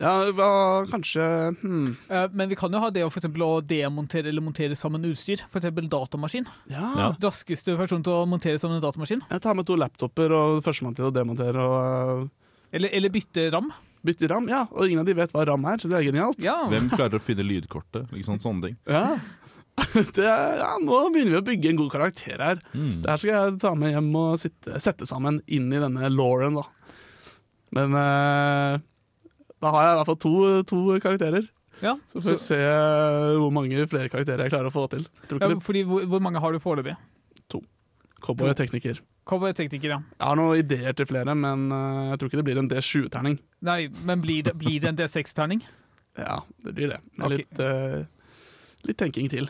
Ja, 0.00 0.10
hva, 0.34 0.48
kanskje 0.90 1.22
hmm. 1.60 1.92
Eh, 2.10 2.24
Men 2.34 2.48
vi 2.50 2.56
kan 2.58 2.72
jo 2.74 2.80
ha 2.82 2.88
det 2.90 3.04
å, 3.06 3.10
for 3.14 3.22
å 3.22 3.50
demontere 3.62 4.32
eller 4.32 4.42
montere 4.42 4.74
sammen 4.78 5.04
utstyr. 5.06 5.44
F.eks. 5.46 5.70
datamaskin. 5.90 6.48
Ja. 6.72 6.88
Ja. 6.98 7.08
Raskeste 7.22 7.76
person 7.78 8.02
til 8.02 8.16
å 8.16 8.24
montere 8.26 8.58
sammen 8.58 8.80
en 8.80 8.84
datamaskin. 8.84 9.22
Jeg 9.30 9.44
tar 9.44 9.54
med 9.54 9.68
to 9.68 9.78
laptoper 9.78 10.34
og 10.34 10.64
førstemann 10.66 10.98
til 10.98 11.10
å 11.10 11.14
demontere 11.14 11.62
og 11.62 12.24
uh... 12.24 12.32
Eller, 12.74 12.90
eller 12.98 13.12
bytte 13.14 13.46
ram. 13.54 13.68
bytte 14.02 14.26
ram. 14.26 14.48
Ja, 14.50 14.64
og 14.72 14.88
ingen 14.88 15.04
av 15.04 15.06
de 15.06 15.14
vet 15.14 15.30
hva 15.30 15.44
ram 15.46 15.62
er, 15.70 15.78
så 15.78 15.86
det 15.86 16.00
er 16.00 16.08
genialt. 16.08 16.40
Ja. 16.42 16.56
Hvem 16.72 16.88
klarer 16.90 17.20
å 17.20 17.22
finne 17.22 17.46
lydkortet? 17.46 18.10
Liksom 18.10 18.40
sånne 18.42 18.66
ting. 18.66 18.80
Ja. 18.90 19.20
Det 20.16 20.24
ja, 20.24 20.70
nå 20.82 20.98
begynner 21.14 21.36
vi 21.36 21.40
å 21.40 21.46
bygge 21.46 21.70
en 21.72 21.78
god 21.82 21.90
karakter 21.92 22.42
her. 22.42 22.62
Mm. 22.74 23.02
Det 23.02 23.10
her 23.10 23.20
skal 23.20 23.32
jeg 23.32 23.58
ta 23.64 23.74
med 23.78 23.94
hjem 23.94 24.10
og 24.20 24.40
sitte, 24.42 24.80
sette 24.82 25.08
sammen 25.10 25.40
inn 25.46 25.66
i 25.74 25.82
denne 25.82 26.10
Lauren, 26.14 26.60
da. 26.60 26.66
Men 27.74 27.96
eh, 27.98 28.82
da 29.64 29.72
har 29.74 29.86
jeg 29.86 29.94
i 29.94 29.98
hvert 29.98 30.10
fall 30.12 30.20
to, 30.22 30.34
to 30.70 30.82
karakterer. 31.02 31.48
ja. 31.82 31.96
Så 32.12 32.20
får 32.20 32.30
vi 32.30 32.42
se 32.42 32.60
hvor 33.40 33.54
mange 33.54 33.88
flere 33.90 34.12
karakterer 34.12 34.46
jeg 34.46 34.54
klarer 34.54 34.70
å 34.70 34.74
få 34.74 34.86
til. 34.92 35.08
Ja 35.40 35.50
fordi 35.58 35.82
hvor, 35.88 36.06
hvor 36.10 36.22
mange 36.22 36.42
har 36.42 36.54
du 36.54 36.62
foreløpig? 36.62 36.94
Cowboy 38.24 38.54
og 38.54 38.56
tekniker. 38.56 39.02
Cowboy-tekniker, 39.28 39.92
ja. 39.92 39.98
Jeg 40.16 40.24
har 40.24 40.38
noen 40.38 40.60
ideer 40.60 40.96
til 40.96 41.08
flere, 41.08 41.34
men 41.36 41.66
eh, 41.72 42.10
jeg 42.10 42.20
tror 42.20 42.30
ikke 42.30 42.40
det 42.40 42.46
blir 42.46 42.60
en 42.60 42.70
D7-terning. 42.70 43.38
Nei, 43.64 43.78
men 44.08 44.22
blir 44.24 44.46
det, 44.46 44.54
blir 44.60 44.80
det 44.80 44.90
en 44.92 44.98
D6-terning? 45.00 45.60
Ja, 46.20 46.38
det 46.64 46.74
blir 46.76 46.92
det. 46.92 47.00
Med 47.18 47.26
okay. 47.26 47.42
litt, 47.42 47.60
uh, 47.60 48.84
litt 48.88 48.98
tenking 49.00 49.30
til. 49.32 49.48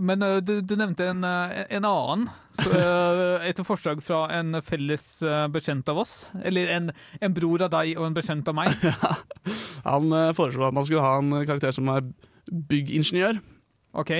Men 0.00 0.22
eh, 0.22 0.36
du, 0.46 0.60
du 0.62 0.76
nevnte 0.78 1.08
en, 1.10 1.24
eh, 1.26 1.64
en 1.74 1.86
annen, 1.88 2.28
eh, 2.62 3.48
etter 3.48 3.66
forslag 3.66 4.02
fra 4.04 4.26
en 4.36 4.60
felles 4.62 5.06
bekjent 5.52 5.88
av 5.90 6.04
oss. 6.04 6.14
Eller 6.46 6.70
en, 6.76 6.92
en 7.20 7.34
bror 7.34 7.66
av 7.66 7.72
deg 7.74 7.96
og 7.98 8.06
en 8.06 8.16
bekjent 8.16 8.46
av 8.52 8.56
meg. 8.58 8.74
Han 9.88 10.10
eh, 10.14 10.32
foreslo 10.38 10.68
at 10.68 10.76
man 10.76 10.86
skulle 10.86 11.02
ha 11.02 11.18
en 11.18 11.34
karakter 11.48 11.74
som 11.74 11.90
er 11.90 12.06
byggingeniør. 12.70 13.40
OK? 13.98 14.12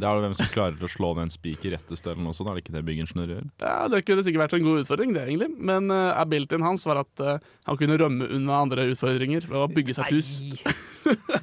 Det 0.00 0.08
er 0.08 0.20
hvem 0.22 0.32
som 0.32 0.48
klarer 0.48 0.80
å 0.80 0.88
slå 0.88 1.10
ned 1.12 1.26
en 1.26 1.32
spiker 1.32 1.74
rettest 1.74 2.06
eller 2.08 2.22
noe 2.24 2.32
sånt. 2.32 2.48
Er 2.48 2.56
det 2.56 2.62
ikke 2.62 2.72
det 2.72 2.82
byggingeniører 2.86 3.32
gjør? 3.34 3.48
Ja, 3.60 3.88
Det 3.92 3.98
kunne 4.08 4.22
sikkert 4.24 4.46
vært 4.46 4.54
en 4.56 4.64
god 4.64 4.80
utfordring, 4.80 5.10
det 5.12 5.24
egentlig. 5.26 5.50
Men 5.60 5.92
uh, 5.92 6.16
abilityen 6.16 6.64
hans 6.64 6.86
var 6.88 7.02
at 7.02 7.20
uh, 7.20 7.34
han 7.68 7.80
kunne 7.80 7.98
rømme 8.00 8.28
unna 8.32 8.62
andre 8.64 8.86
utfordringer 8.94 9.44
ved 9.50 9.58
å 9.60 9.66
bygge 9.68 9.98
seg 9.98 10.08
et 10.08 10.16
hus. 10.16 10.30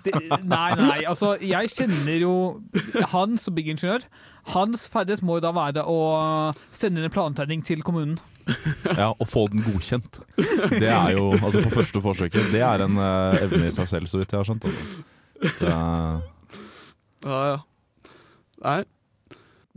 Det, 0.05 0.13
nei, 0.45 0.71
nei, 0.77 0.97
altså 1.09 1.31
jeg 1.41 1.69
kjenner 1.73 2.21
jo 2.21 2.33
han 3.11 3.37
som 3.41 3.55
byggingeniør. 3.57 4.05
Hans 4.53 4.85
ferdighet 4.89 5.25
må 5.25 5.39
jo 5.39 5.43
da 5.43 5.51
være 5.53 5.83
å 5.89 5.97
sende 6.71 7.01
inn 7.01 7.09
en 7.09 7.13
plantegning 7.13 7.65
til 7.67 7.81
kommunen. 7.85 8.19
Ja, 8.95 9.11
og 9.11 9.25
få 9.27 9.47
den 9.51 9.65
godkjent. 9.65 10.21
Det 10.71 10.87
er 10.87 11.17
jo, 11.17 11.31
altså 11.35 11.65
på 11.65 11.73
første 11.73 12.01
forsøket, 12.05 12.53
det 12.53 12.61
er 12.63 12.85
en 12.85 13.01
uh, 13.01 13.37
evne 13.41 13.67
i 13.67 13.73
seg 13.75 13.89
selv, 13.91 14.09
så 14.09 14.21
vidt 14.21 14.33
jeg 14.33 14.39
har 14.39 14.47
skjønt. 14.47 14.69
Altså. 14.69 15.09
Det 15.61 15.73
er, 15.73 16.21
Ja, 17.27 17.41
ja. 17.51 17.57
Nei. 18.63 18.83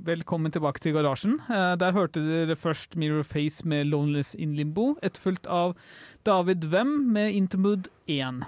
Velkommen 0.00 0.52
tilbake 0.54 0.80
til 0.80 0.94
garasjen. 0.96 1.34
Eh, 1.52 1.74
Der 1.76 1.92
hørte 1.92 2.22
dere 2.24 2.56
først 2.56 2.96
Mirror 2.96 3.22
Face 3.24 3.66
med 3.68 3.86
'Loneless 3.86 4.34
in 4.34 4.54
Limbo', 4.56 4.96
etterfulgt 5.02 5.46
av 5.46 5.76
David 6.24 6.64
Wem 6.72 7.12
med 7.12 7.34
'Intermood 7.34 7.88
1'. 8.08 8.46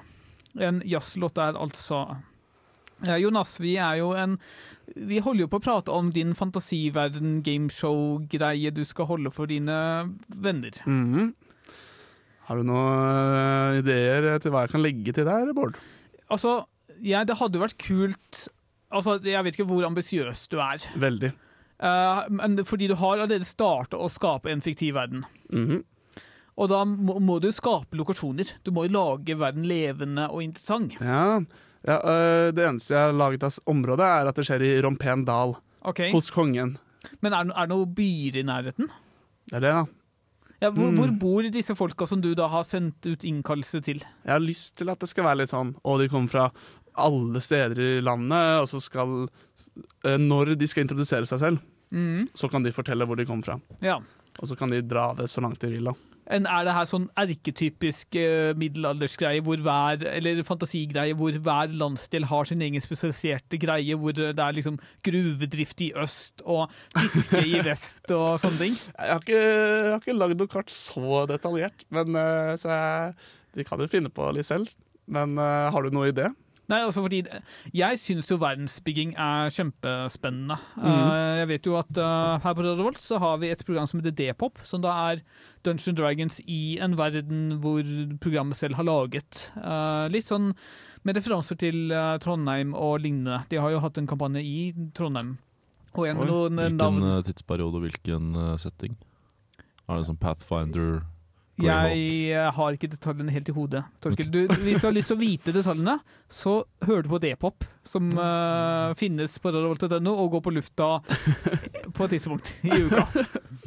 En 0.58 0.82
jazzlåt 0.84 1.34
der, 1.34 1.52
altså. 1.52 2.16
Jonas, 3.04 3.58
vi 3.60 3.76
er 3.76 3.94
jo 3.98 4.12
en 4.12 4.38
Vi 4.96 5.18
holder 5.18 5.40
jo 5.40 5.46
på 5.48 5.58
å 5.58 5.62
prate 5.64 5.88
om 5.88 6.10
din 6.12 6.34
fantasiverden 6.34 7.42
gameshow-greie 7.42 8.70
du 8.70 8.84
skal 8.84 9.06
holde 9.06 9.30
for 9.32 9.46
dine 9.46 10.12
venner. 10.28 10.70
Mhm. 10.86 11.34
Har 12.44 12.56
du 12.56 12.62
noen 12.62 13.74
eh, 13.76 13.78
ideer 13.80 14.38
til 14.38 14.50
hva 14.50 14.62
jeg 14.66 14.70
kan 14.70 14.82
legge 14.82 15.12
til 15.14 15.24
der, 15.24 15.52
Bård? 15.54 15.76
Altså, 16.30 16.66
ja, 17.02 17.24
det 17.24 17.36
hadde 17.38 17.54
jo 17.58 17.64
vært 17.64 17.78
kult 17.78 18.48
Altså, 18.92 19.18
Jeg 19.24 19.44
vet 19.44 19.56
ikke 19.56 19.68
hvor 19.70 19.86
ambisiøs 19.88 20.46
du 20.52 20.58
er. 20.60 20.84
Veldig. 21.00 21.32
Uh, 21.82 22.28
men 22.30 22.60
fordi 22.64 22.86
du 22.86 22.94
har 22.94 23.18
allerede 23.18 23.46
starta 23.48 23.98
å 23.98 24.10
skape 24.12 24.52
en 24.52 24.62
fiktiv 24.62 24.94
verden. 24.94 25.24
Mhm. 25.50 25.82
Og 26.60 26.68
da 26.68 26.82
må, 26.84 27.16
må 27.18 27.38
du 27.40 27.48
skape 27.54 27.96
lokasjoner. 27.96 28.50
Du 28.62 28.70
må 28.76 28.84
jo 28.86 28.92
lage 28.92 29.38
verden 29.40 29.64
levende 29.64 30.26
og 30.28 30.42
interessant. 30.44 30.98
Ja. 31.00 31.40
ja 31.88 31.96
øh, 32.04 32.50
det 32.52 32.66
eneste 32.68 32.92
jeg 32.92 33.06
har 33.08 33.16
laget 33.16 33.46
av 33.48 33.56
området, 33.72 34.04
er 34.04 34.28
at 34.28 34.36
det 34.36 34.44
skjer 34.46 34.66
i 34.68 34.74
Rompen 34.84 35.24
dal, 35.24 35.56
Ok, 35.80 36.04
hos 36.12 36.28
kongen. 36.30 36.76
Men 37.24 37.32
er 37.32 37.48
er 37.48 37.66
det 37.66 37.72
noen 37.72 37.94
byer 37.96 38.36
i 38.42 38.44
nærheten? 38.46 38.92
Det 39.48 39.56
er 39.58 39.64
det, 39.64 39.72
da. 39.80 39.86
Ja, 40.62 40.70
hvor, 40.70 40.92
Mm. 40.92 40.98
hvor 41.00 41.10
bor 41.18 41.42
disse 41.50 41.74
folka 41.74 42.06
som 42.06 42.20
du 42.20 42.34
da 42.38 42.46
har 42.46 42.62
sendt 42.62 43.02
ut 43.08 43.24
innkallelse 43.24 43.80
til? 43.82 43.98
Jeg 43.98 44.30
har 44.30 44.38
lyst 44.38 44.76
til 44.76 44.92
at 44.92 45.00
det 45.00 45.08
skal 45.08 45.24
være 45.24 45.40
litt 45.40 45.50
sånn 45.50 45.74
Og 45.82 45.98
de 45.98 46.06
kommer 46.08 46.28
fra 46.30 46.52
alle 46.94 47.40
steder 47.40 47.78
i 47.80 48.00
landet, 48.04 48.60
og 48.62 48.68
så 48.68 48.80
skal 48.80 49.28
øh, 50.04 50.18
Når 50.18 50.54
de 50.58 50.66
skal 50.68 50.84
introdusere 50.86 51.26
seg 51.26 51.38
selv, 51.40 51.58
Mm, 51.92 52.30
så 52.32 52.48
kan 52.48 52.64
de 52.64 52.70
fortelle 52.72 53.04
hvor 53.04 53.18
de 53.20 53.26
kommer 53.28 53.44
fra. 53.44 53.58
ja. 53.84 53.98
Og 54.40 54.48
så 54.48 54.56
kan 54.56 54.70
de 54.72 54.78
dra 54.80 55.10
det 55.12 55.26
så 55.28 55.42
langt 55.44 55.60
de 55.60 55.68
vil, 55.68 55.84
da. 55.84 55.92
En, 56.32 56.46
er 56.48 56.64
det 56.64 56.72
her 56.72 56.86
sånn 56.88 57.02
erketypisk 57.20 58.16
eh, 58.16 58.54
middelaldersgreie 58.56 59.42
hvor 59.44 59.60
hver, 59.60 60.00
eller 60.08 60.40
fantasigreie 60.46 61.12
hvor 61.18 61.36
hver 61.36 61.74
landsdel 61.76 62.24
har 62.30 62.48
sin 62.48 62.62
egen 62.64 62.80
spesialiserte 62.80 63.58
greie, 63.60 63.92
hvor 64.00 64.16
det 64.16 64.32
er 64.40 64.56
liksom 64.56 64.78
gruvedrift 65.04 65.84
i 65.84 65.90
øst 66.00 66.40
og 66.48 66.72
fiske 66.96 67.42
i 67.44 67.60
vest 67.68 68.08
og 68.16 68.38
sånne 68.40 68.62
ting? 68.62 68.78
Jeg 68.96 69.12
har 69.12 69.20
ikke, 69.20 69.42
jeg 69.42 69.90
har 69.92 70.00
ikke 70.00 70.16
lagd 70.16 70.40
noe 70.40 70.48
kart 70.56 70.72
så 70.72 71.26
detaljert, 71.28 71.84
men 71.92 72.16
øh, 72.16 72.54
så 72.56 72.72
jeg, 72.72 73.14
de 73.58 73.68
kan 73.68 73.84
jo 73.84 73.90
finne 73.92 74.08
på 74.08 74.32
litt 74.32 74.48
selv. 74.48 74.72
Men 75.12 75.36
øh, 75.36 75.68
har 75.74 75.82
du 75.84 75.92
noe 75.92 76.08
idé? 76.08 76.30
Nei, 76.70 76.78
altså 76.86 77.02
fordi 77.02 77.22
Jeg 77.74 77.98
syns 78.00 78.30
jo 78.30 78.38
verdensbygging 78.40 79.14
er 79.20 79.50
kjempespennende. 79.52 80.56
Eh, 80.78 81.40
jeg 81.42 81.48
vet 81.50 81.68
jo 81.68 81.76
at 81.80 81.98
eh, 81.98 82.38
her 82.44 82.54
på 82.54 82.64
Radio 82.64 82.86
Volt 82.86 83.02
så 83.02 83.18
har 83.22 83.40
vi 83.42 83.50
et 83.52 83.64
program 83.66 83.88
som 83.90 84.00
heter 84.00 84.14
D-pop, 84.14 84.62
som 84.68 84.82
da 84.84 84.94
er 85.10 85.24
Dungeons 85.66 85.98
Dragons 85.98 86.40
i 86.46 86.78
en 86.82 86.96
verden 86.98 87.58
hvor 87.62 87.82
programmet 88.22 88.58
selv 88.58 88.78
har 88.78 88.88
laget. 88.88 89.48
Eh, 89.58 90.06
litt 90.14 90.28
sånn 90.28 90.52
med 91.02 91.18
referanser 91.18 91.58
til 91.58 91.90
Trondheim 92.22 92.76
og 92.78 93.00
lignende. 93.02 93.40
De 93.50 93.58
har 93.58 93.72
jo 93.74 93.80
hatt 93.82 93.98
en 93.98 94.06
kampanje 94.06 94.44
i 94.46 94.70
Trondheim. 94.94 95.34
Og 95.98 96.06
en 96.06 96.20
med 96.20 96.28
Oi, 96.28 96.30
noen 96.30 96.60
hvilken 96.62 96.78
navn 96.78 97.24
tidsperiode 97.26 97.80
og 97.80 97.88
hvilken 97.88 98.36
setting? 98.62 98.94
Er 99.90 99.98
det 99.98 100.06
sånn 100.06 100.20
Pathfinder? 100.22 101.02
Jeg 101.60 101.98
eh, 102.32 102.48
har 102.56 102.76
ikke 102.76 102.88
detaljene 102.88 103.32
helt 103.34 103.50
i 103.50 103.54
hodet. 103.54 103.82
Torkel, 104.00 104.30
du, 104.32 104.38
hvis 104.64 104.80
du 104.80 104.86
har 104.88 104.94
lyst 104.96 105.10
til 105.12 105.18
å 105.18 105.20
vite 105.20 105.52
detaljene, 105.52 105.98
så 106.32 106.62
hører 106.86 107.04
du 107.04 107.10
på 107.12 107.20
D-pop, 107.20 107.66
som 107.84 108.08
uh, 108.16 108.94
finnes 109.00 109.34
på 109.36 109.52
radiovolt.no 109.52 110.14
og 110.16 110.38
går 110.38 110.44
på 110.46 110.54
lufta 110.56 110.88
på 111.96 112.06
et 112.06 112.14
tidspunkt 112.16 112.54
i 112.64 112.72
uka. 112.86 113.04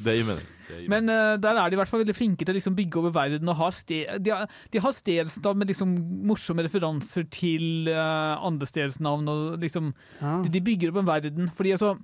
Det 0.01 0.17
gir 0.17 0.25
mening. 0.31 0.49
Men 0.89 1.11
uh, 1.13 1.35
der 1.37 1.61
er 1.61 1.69
de 1.69 1.77
i 1.77 1.79
hvert 1.79 1.91
fall 1.91 2.01
veldig 2.01 2.17
flinke 2.17 2.41
til 2.41 2.55
å 2.55 2.57
liksom 2.57 2.75
bygge 2.77 2.99
over 3.03 3.13
verden. 3.13 3.53
og 3.53 3.59
har 3.61 3.77
de, 3.85 4.01
har, 4.33 4.49
de 4.73 4.81
har 4.81 4.97
stedsnavn 4.97 5.61
med 5.61 5.69
liksom 5.69 5.93
morsomme 6.25 6.65
referanser 6.65 7.29
til 7.29 7.91
uh, 7.93 8.41
andre 8.41 8.65
stedsnavn. 8.69 9.29
og 9.29 9.61
liksom, 9.61 9.93
Ja. 10.23 10.39
de, 10.41 10.51
de 10.57 10.65
bygger 10.65 10.89
opp 10.89 11.03
en 11.03 11.11
verden. 11.13 11.53
Fordi 11.53 11.77
altså, 11.77 11.95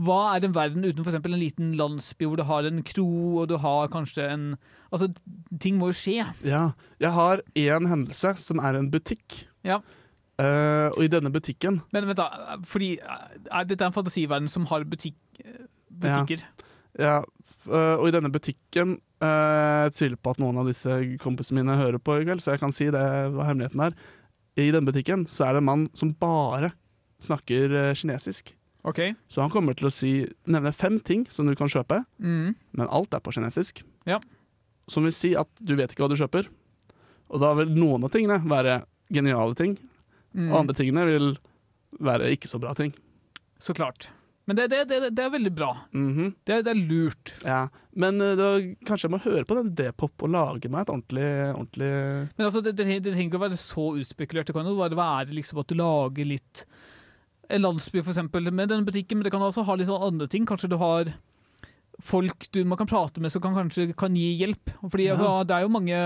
hva 0.00 0.36
er 0.36 0.46
en 0.46 0.54
verden 0.56 0.84
uten 0.86 1.04
eksempel 1.04 1.34
en 1.36 1.42
liten 1.42 1.72
landsby 1.78 2.28
hvor 2.28 2.40
du 2.40 2.44
har 2.48 2.68
en 2.68 2.82
kro 2.86 3.06
og 3.42 3.48
du 3.50 3.56
har 3.62 3.90
kanskje 3.92 4.28
en 4.30 4.52
Altså, 4.90 5.06
ting 5.62 5.76
må 5.78 5.92
jo 5.92 5.94
skje. 5.94 6.24
Ja, 6.42 6.72
jeg 6.98 7.12
har 7.14 7.44
én 7.54 7.84
hendelse 7.86 8.32
som 8.42 8.58
er 8.58 8.74
en 8.74 8.88
butikk. 8.90 9.44
Ja. 9.62 9.76
Uh, 10.40 10.88
og 10.96 11.04
i 11.04 11.10
denne 11.12 11.30
butikken 11.30 11.82
Men 11.92 12.08
vent, 12.08 12.18
da. 12.18 12.56
Fordi 12.66 12.94
er 12.96 13.68
dette 13.68 13.84
en 13.84 13.94
fantasiverden 13.94 14.48
som 14.48 14.64
har 14.70 14.86
butikk, 14.88 15.18
eh, 15.44 15.66
butikker? 15.92 16.42
ja, 16.98 17.04
ja. 17.04 17.16
Uh, 17.68 18.00
Og 18.00 18.08
i 18.08 18.14
denne 18.14 18.32
butikken 18.32 18.96
Jeg 19.20 19.92
tviler 19.98 20.16
på 20.16 20.32
at 20.32 20.40
noen 20.40 20.58
av 20.62 20.70
disse 20.70 20.96
kompisene 21.20 21.60
mine 21.60 21.76
hører 21.76 22.00
på 22.00 22.16
i 22.16 22.24
kveld, 22.24 22.40
så 22.40 22.54
jeg 22.54 22.62
kan 22.62 22.72
si 22.72 22.88
det 22.88 23.04
hva 23.34 23.46
hemmeligheten 23.50 23.84
er. 23.84 23.98
I 24.56 24.70
denne 24.72 24.88
butikken 24.88 25.26
så 25.28 25.44
er 25.44 25.52
det 25.52 25.60
en 25.60 25.68
mann 25.68 25.88
som 25.94 26.14
bare 26.16 26.72
snakker 27.20 27.92
kinesisk. 27.94 28.54
OK. 28.84 29.00
Så 29.28 29.42
han 29.44 29.50
kommer 29.52 29.74
til 29.76 29.88
å 29.90 29.92
si, 29.92 30.12
nevne 30.48 30.72
fem 30.72 30.98
ting 31.04 31.26
som 31.30 31.46
du 31.46 31.54
kan 31.58 31.68
kjøpe, 31.68 32.04
Mm. 32.20 32.54
men 32.72 32.88
alt 32.88 33.12
er 33.14 33.20
på 33.20 33.32
kinesisk. 33.32 33.82
Ja. 34.06 34.20
Som 34.88 35.04
vil 35.04 35.12
si 35.12 35.34
at 35.36 35.48
du 35.62 35.74
vet 35.76 35.92
ikke 35.92 36.06
hva 36.06 36.12
du 36.12 36.16
kjøper. 36.16 36.48
Og 37.30 37.40
da 37.40 37.52
vil 37.54 37.68
noen 37.76 38.04
av 38.04 38.10
tingene 38.10 38.40
være 38.48 38.84
geniale 39.12 39.54
ting, 39.56 39.76
Mm. 40.34 40.52
og 40.52 40.60
andre 40.60 40.74
tingene 40.74 41.04
vil 41.06 41.36
være 42.00 42.30
ikke 42.36 42.48
så 42.48 42.58
bra 42.60 42.72
ting. 42.74 42.92
Så 43.58 43.74
klart. 43.74 44.08
Men 44.46 44.56
det, 44.56 44.70
det, 44.70 44.88
det, 44.88 45.14
det 45.14 45.22
er 45.24 45.30
veldig 45.30 45.50
bra. 45.54 45.68
Mhm. 45.92 46.34
Det, 46.46 46.64
det 46.64 46.70
er 46.72 46.80
lurt. 46.88 47.34
Ja, 47.44 47.68
Men 47.94 48.20
eh, 48.20 48.34
da, 48.34 48.48
kanskje 48.88 49.06
jeg 49.06 49.12
må 49.12 49.20
høre 49.22 49.44
på 49.46 49.54
den 49.54 49.74
D-pop 49.78 50.22
og 50.24 50.30
lage 50.32 50.70
meg 50.70 50.80
et 50.82 50.90
ordentlig, 50.90 51.28
ordentlig 51.54 51.90
Men 52.38 52.46
altså, 52.48 52.62
det, 52.64 52.72
det, 52.80 52.86
det 53.04 53.12
trenger 53.12 53.28
ikke 53.30 53.38
å 53.38 53.44
være 53.44 53.58
så 53.60 53.84
utspekulert. 54.00 54.46
Det 54.48 54.54
kan 54.56 54.66
jo 54.66 54.74
bare 54.80 54.96
være 54.98 55.36
liksom 55.36 55.60
at 55.60 55.68
du 55.70 55.76
lager 55.78 56.26
litt 56.26 56.64
En 57.50 57.64
landsby, 57.64 58.02
for 58.02 58.12
eksempel, 58.12 58.46
med 58.54 58.70
denne 58.70 58.86
butikken, 58.86 59.18
men 59.18 59.26
det 59.26 59.32
kan 59.34 59.42
også 59.42 59.64
ha 59.66 59.74
litt 59.76 59.90
sånn 59.90 60.06
andre 60.06 60.28
ting. 60.30 60.46
Kanskje 60.46 60.70
du 60.70 60.78
har 60.80 61.10
folk 62.00 62.46
du 62.52 62.62
man 62.64 62.78
kan 62.80 62.88
prate 62.88 63.20
med 63.20 63.32
som 63.32 63.42
kan 63.44 63.56
kanskje 63.56 63.90
kan 63.98 64.14
gi 64.16 64.36
hjelp. 64.40 64.72
Fordi 64.80 65.08
Ja. 65.08 65.16
altså, 65.16 65.46
det 65.46 65.56
er 65.56 65.60
jo 65.62 65.68
mange 65.68 65.98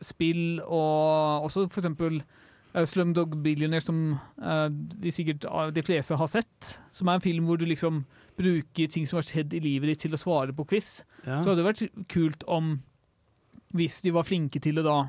spill, 0.00 0.60
og 0.60 1.46
også 1.48 1.68
for 1.68 1.80
eksempel 1.80 2.22
eh, 2.74 2.84
Slumdog 2.84 3.42
Billionaire, 3.42 3.80
som 3.82 4.18
uh, 4.42 4.68
de 4.68 5.10
sikkert 5.10 5.44
uh, 5.44 5.70
de 5.70 5.82
fleste 5.82 6.16
har 6.16 6.26
sett. 6.26 6.78
Som 6.90 7.08
er 7.08 7.14
en 7.14 7.20
film 7.20 7.44
hvor 7.44 7.56
du 7.56 7.64
liksom 7.64 8.04
bruker 8.36 8.86
ting 8.88 9.06
som 9.06 9.16
har 9.16 9.26
skjedd 9.26 9.54
i 9.54 9.60
livet 9.64 9.88
ditt 9.88 10.04
til 10.04 10.14
å 10.14 10.20
svare 10.20 10.52
på 10.52 10.66
quiz. 10.68 11.04
ja. 11.26 11.40
Så 11.40 11.50
hadde 11.50 11.64
det 11.64 11.70
vært 11.72 12.08
kult 12.08 12.44
om 12.46 12.82
hvis 13.74 14.02
de 14.02 14.12
var 14.12 14.24
flinke 14.24 14.60
til 14.60 14.76
det 14.76 14.84
da 14.84 15.08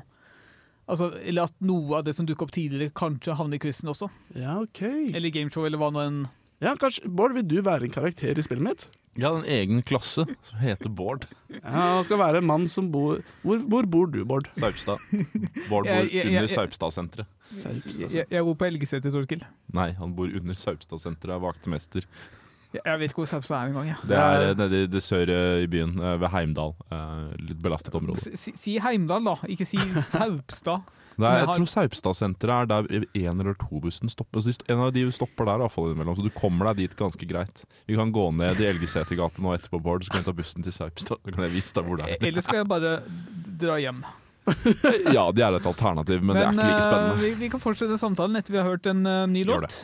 Altså, 0.88 1.10
eller 1.20 1.42
at 1.44 1.52
noe 1.60 1.98
av 1.98 2.04
det 2.06 2.14
som 2.16 2.24
dukket 2.26 2.46
opp 2.48 2.52
tidligere, 2.54 2.92
kanskje 2.96 3.34
havner 3.36 3.58
i 3.58 3.62
quizen 3.66 3.90
også. 3.92 4.08
ja, 4.34 4.54
OK. 4.62 4.82
Eller 5.14 5.30
gameshow, 5.34 5.66
eller 5.68 5.78
hva 5.78 5.90
nå 5.92 6.00
enn. 6.06 6.22
Ja, 6.64 6.72
kanskje, 6.80 7.06
Bård, 7.06 7.34
vil 7.36 7.44
du 7.46 7.60
være 7.62 7.84
en 7.86 7.92
karakter 7.94 8.38
i 8.38 8.42
spillet 8.42 8.64
mitt? 8.64 8.86
Jeg 9.18 9.26
har 9.26 9.36
en 9.40 9.44
egen 9.50 9.82
klasse 9.82 10.22
som 10.46 10.58
heter 10.62 10.88
Bård 10.94 11.24
Ja, 11.50 11.70
Han 11.98 12.04
skal 12.06 12.18
være 12.20 12.38
en 12.38 12.46
mann 12.46 12.68
som 12.70 12.86
bor 12.94 13.18
Hvor, 13.42 13.58
hvor 13.66 13.86
bor 13.90 14.06
du, 14.06 14.20
Bård? 14.24 14.46
Saupstad. 14.54 14.98
Bård 15.68 15.84
bor 15.84 15.88
Jeg- 15.88 16.12
jeg- 16.12 16.26
jeg- 16.26 16.36
under 16.36 16.46
Saupstad-senteret. 16.52 17.26
Saupstad. 17.50 18.12
Jeg, 18.14 18.26
jeg 18.30 18.44
bor 18.46 18.54
på 18.54 18.66
Elgeseter, 18.68 19.10
Torkil. 19.10 19.42
Nei, 19.74 19.90
han 19.98 20.14
bor 20.14 20.26
under 20.30 20.54
Saupstad-senteret, 20.54 21.34
er 21.34 21.42
vaktemester. 21.42 22.06
Jeg, 22.76 22.98
vet 23.00 23.12
ikke 23.12 23.22
hvor 23.22 23.30
Saupstad 23.30 23.62
er 23.62 23.70
engang. 23.70 23.88
Ja. 23.88 23.96
Det 24.04 24.16
er 24.20 24.42
eh, 24.50 24.54
nede 24.58 24.82
i 24.84 24.88
det 24.92 25.00
sør 25.00 25.30
i 25.62 25.66
byen, 25.70 25.96
eh, 26.04 26.18
ved 26.20 26.32
Heimdal. 26.34 26.74
Eh, 26.92 27.24
Litt 27.48 27.62
belastet 27.64 27.96
område. 27.96 28.36
Si, 28.36 28.52
si 28.60 28.76
Heimdal, 28.84 29.24
da. 29.24 29.36
Ikke 29.48 29.66
si 29.68 29.80
Saupstad. 30.10 30.84
Nei, 31.18 31.32
jeg 31.40 31.48
tror 31.48 31.66
Saupstad-senteret 31.66 32.70
er 32.70 32.86
der 32.86 33.06
én 33.18 33.40
eller 33.40 33.56
to 33.58 33.80
bussen 33.82 34.12
stopper. 34.12 34.44
Så 34.44 34.54
en 34.70 34.84
av 34.84 34.92
de 34.94 35.02
stopper 35.10 35.48
der, 35.48 35.58
i 35.58 35.64
hvert 35.64 35.74
fall 35.74 35.88
innimellom, 35.90 36.18
så 36.20 36.28
du 36.28 36.30
kommer 36.36 36.70
deg 36.70 36.84
dit 36.84 36.94
ganske 37.00 37.30
greit. 37.30 37.64
Vi 37.90 37.98
kan 37.98 38.12
gå 38.14 38.28
ned 38.38 38.62
i 38.62 38.68
Elgesetergata 38.68 39.42
nå 39.42 39.56
etterpå, 39.56 39.80
Bård, 39.82 40.06
så 40.06 40.14
kan 40.14 40.22
vi 40.22 40.28
ta 40.28 40.36
bussen 40.38 40.66
til 40.66 40.76
Saupstad. 40.76 41.18
Så 41.24 41.34
kan 41.34 41.48
jeg 41.48 41.56
vise 41.56 41.74
deg 41.74 41.88
hvor 41.88 41.98
det 41.98 42.06
er. 42.06 42.22
Eller 42.30 42.44
skal 42.44 42.62
jeg 42.62 42.70
bare 42.70 42.98
dra 43.64 43.80
hjem? 43.82 44.04
Ja, 45.16 45.26
de 45.32 45.42
er 45.44 45.58
et 45.58 45.66
alternativ, 45.68 46.22
men, 46.22 46.36
det 46.36 46.44
er 46.44 46.54
ikke 46.54 46.68
like 46.68 46.78
eh, 46.78 46.86
spennende. 46.86 47.16
vi, 47.20 47.34
vi 47.42 47.50
kan 47.52 47.60
fortsette 47.60 47.98
samtalen 48.00 48.38
etter 48.38 48.54
vi 48.54 48.62
har 48.62 48.70
hørt 48.70 48.88
en 48.88 49.02
uh, 49.04 49.26
ny 49.28 49.42
Gjør 49.44 49.66
låt. 49.66 49.80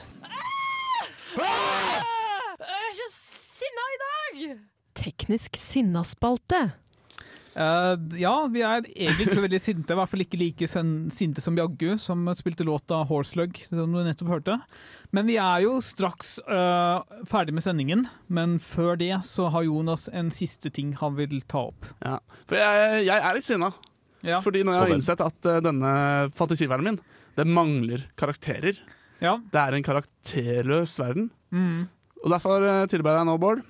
Teknisk 4.95 5.59
sinnaspalte. 5.61 6.67
Uh, 7.55 7.95
ja, 8.19 8.33
vi 8.51 8.65
er 8.67 8.83
egentlig 8.83 9.29
ikke 9.29 9.37
så 9.39 9.43
veldig 9.45 9.61
sinte, 9.63 9.95
i 9.95 9.99
hvert 9.99 10.11
fall 10.11 10.25
ikke 10.25 10.39
like 10.41 10.67
sen- 10.67 11.07
sinte 11.15 11.43
som 11.43 11.55
Jaggu, 11.55 11.93
som 12.03 12.27
spilte 12.35 12.67
låta 12.67 13.05
'Horselug', 13.07 13.61
som 13.69 13.93
du 13.95 14.01
nettopp 14.03 14.33
hørte. 14.33 14.57
Men 15.15 15.29
vi 15.31 15.37
er 15.39 15.63
jo 15.63 15.77
straks 15.79 16.41
uh, 16.51 16.99
ferdig 17.31 17.55
med 17.55 17.63
sendingen, 17.63 18.09
men 18.27 18.59
før 18.59 18.99
det 18.99 19.13
så 19.23 19.47
har 19.55 19.63
Jonas 19.63 20.09
en 20.13 20.33
siste 20.35 20.73
ting 20.75 20.97
han 20.99 21.15
vil 21.15 21.43
ta 21.47 21.69
opp. 21.71 21.87
Ja. 22.03 22.19
For 22.51 22.59
jeg, 22.59 23.05
jeg 23.07 23.23
er 23.23 23.39
litt 23.39 23.47
sinna. 23.47 23.71
Ja. 24.25 24.41
Fordi 24.43 24.65
når 24.65 24.75
jeg 24.75 24.83
har 24.83 24.95
innsett 24.97 25.23
at 25.23 25.47
uh, 25.47 25.61
denne 25.63 25.95
fantasiverdenen 26.35 26.97
min 26.97 27.03
Det 27.37 27.47
mangler 27.47 28.03
karakterer. 28.19 28.79
Ja. 29.23 29.39
Det 29.39 29.61
er 29.61 29.75
en 29.75 29.87
karakterløs 29.87 30.99
verden. 30.99 31.31
Mm. 31.55 31.87
Og 32.25 32.31
Derfor 32.31 32.63
uh, 32.63 32.87
tilber 32.91 33.15
jeg 33.15 33.23
deg 33.23 33.31
nå, 33.31 33.39
Bård. 33.39 33.63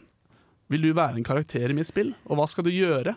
Vil 0.73 0.83
du 0.83 0.93
være 0.97 1.17
en 1.21 1.25
karakter 1.27 1.71
i 1.71 1.77
mitt 1.77 1.87
spill, 1.91 2.15
og 2.27 2.39
hva 2.39 2.47
skal 2.49 2.65
du 2.65 2.71
gjøre? 2.73 3.15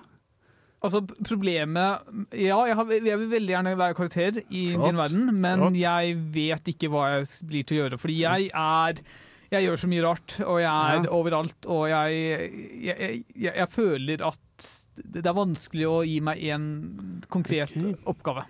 Altså, 0.83 0.99
problemet 1.25 2.03
Ja, 2.37 2.59
jeg, 2.69 2.75
har, 2.77 2.91
jeg 2.93 3.17
vil 3.17 3.29
veldig 3.31 3.53
gjerne 3.55 3.71
være 3.79 3.95
karakter 3.97 4.35
i 4.53 4.65
Flott. 4.75 4.83
din 4.85 4.99
verden, 4.99 5.31
men 5.41 5.63
Flott. 5.63 5.79
jeg 5.79 6.17
vet 6.35 6.69
ikke 6.73 6.89
hva 6.93 7.05
jeg 7.15 7.25
blir 7.49 7.63
til 7.65 7.77
å 7.77 7.81
gjøre. 7.85 7.97
Fordi 8.03 8.17
jeg 8.21 8.51
er 8.53 9.01
Jeg 9.49 9.63
gjør 9.63 9.79
så 9.79 9.87
mye 9.87 10.03
rart, 10.03 10.33
og 10.43 10.57
jeg 10.59 10.67
er 10.67 11.03
Ja. 11.07 11.09
overalt, 11.15 11.65
og 11.71 11.87
jeg 11.87 12.83
jeg, 12.83 13.23
jeg, 13.33 13.53
jeg 13.55 13.69
føler 13.71 14.21
at 14.27 14.67
det 15.07 15.25
er 15.25 15.33
vanskelig 15.37 15.87
å 15.87 16.01
gi 16.05 16.19
meg 16.19 16.43
en 16.51 17.21
konkret 17.31 17.71
okay. 17.77 17.95
oppgave. 18.05 18.43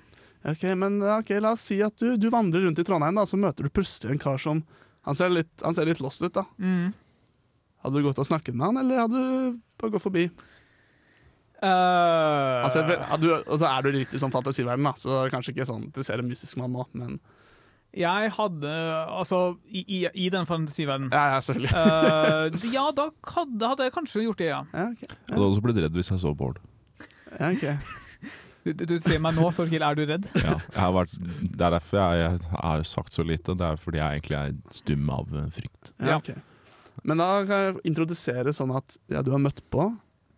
Ok, 0.48 0.64
men 0.80 1.02
okay, 1.04 1.40
La 1.40 1.52
oss 1.52 1.62
si 1.70 1.82
at 1.84 1.96
du, 2.00 2.16
du 2.18 2.30
vandrer 2.34 2.64
rundt 2.66 2.80
i 2.80 2.84
Trondheim, 2.88 3.16
da, 3.16 3.26
så 3.28 3.38
møter 3.38 3.64
du 3.68 3.70
plutselig 3.70 4.12
en 4.16 4.20
kar 4.20 4.38
som 4.42 4.64
Han 5.06 5.16
ser 5.16 5.30
litt, 5.30 5.52
han 5.64 5.76
ser 5.76 5.86
litt 5.86 6.02
lost 6.04 6.22
ut. 6.24 6.34
da 6.34 6.44
Mm. 6.58 6.94
Hadde 7.88 7.98
du 8.02 8.06
gått 8.10 8.20
og 8.22 8.28
snakket 8.30 8.56
med 8.60 8.68
han, 8.70 8.80
eller 8.84 9.02
hadde 9.06 9.24
du 9.24 9.58
bare 9.82 9.94
gått 9.96 10.04
forbi? 10.06 10.28
Uh, 11.58 12.62
Altså, 12.68 12.84
er 12.86 13.18
du, 13.18 13.32
altså, 13.34 13.66
er 13.66 13.82
du 13.88 13.92
litt 13.96 14.14
i 14.14 14.20
sånn 14.22 14.34
fantasiverden, 14.34 14.86
da, 14.86 14.94
så 15.00 15.10
det 15.10 15.20
er 15.26 15.34
kanskje 15.34 15.54
ikke 15.56 15.66
sånn 15.70 15.88
at 15.90 15.96
du 15.98 16.04
ser 16.06 16.22
en 16.22 16.30
mystisk 16.30 16.60
mann 16.62 16.76
nå, 16.76 16.84
men 17.00 17.16
jeg 17.98 18.30
hadde 18.36 18.72
Altså, 19.10 19.38
i, 19.72 19.82
i, 19.88 20.00
i 20.14 20.28
den 20.30 20.46
fantasiverdenen 20.46 21.14
Ja, 21.16 21.24
ja, 21.34 21.40
selvfølgelig. 21.42 21.72
uh, 21.74 22.74
Ja, 22.76 22.84
da 22.94 23.08
hadde, 23.34 23.70
hadde 23.72 23.88
jeg 23.88 23.96
kanskje 23.96 24.26
gjort 24.28 24.42
det, 24.44 24.52
ja. 24.52 24.60
Ja, 24.76 24.90
okay. 24.92 25.08
Jeg 25.10 25.34
hadde 25.34 25.48
også 25.48 25.64
blitt 25.66 25.80
redd 25.82 25.98
hvis 25.98 26.12
jeg 26.14 26.22
så 26.22 26.34
Bård. 26.38 26.60
Ja, 27.40 27.50
ok. 27.56 27.64
Du, 28.68 28.74
du, 28.76 28.84
du 28.92 28.96
ser 29.00 29.22
meg 29.24 29.38
nå, 29.40 29.48
Torkil. 29.56 29.82
Er 29.88 29.96
du 29.96 30.04
redd? 30.10 30.28
Ja, 30.36 30.58
jeg 30.60 30.82
har 30.84 30.94
vært, 30.94 31.14
det 31.24 31.64
er 31.64 31.74
derfor 31.78 32.02
jeg, 32.04 32.38
jeg 32.44 32.60
har 32.60 32.82
sagt 32.92 33.16
så 33.16 33.24
lite. 33.24 33.56
Det 33.58 33.64
er 33.72 33.80
fordi 33.80 34.02
jeg 34.02 34.20
egentlig 34.20 34.38
er 34.42 34.54
stum 34.76 35.10
av 35.16 35.34
frykt. 35.56 35.94
Ja, 36.04 36.20
Ja. 36.20 36.38
Men 37.04 37.22
da 37.22 37.30
kan 37.46 37.64
jeg 37.66 37.78
introdusere 37.92 38.54
sånn 38.56 38.74
at 38.78 38.98
ja, 39.12 39.22
du 39.26 39.34
har 39.36 39.44
møtt 39.44 39.62
på 39.74 39.92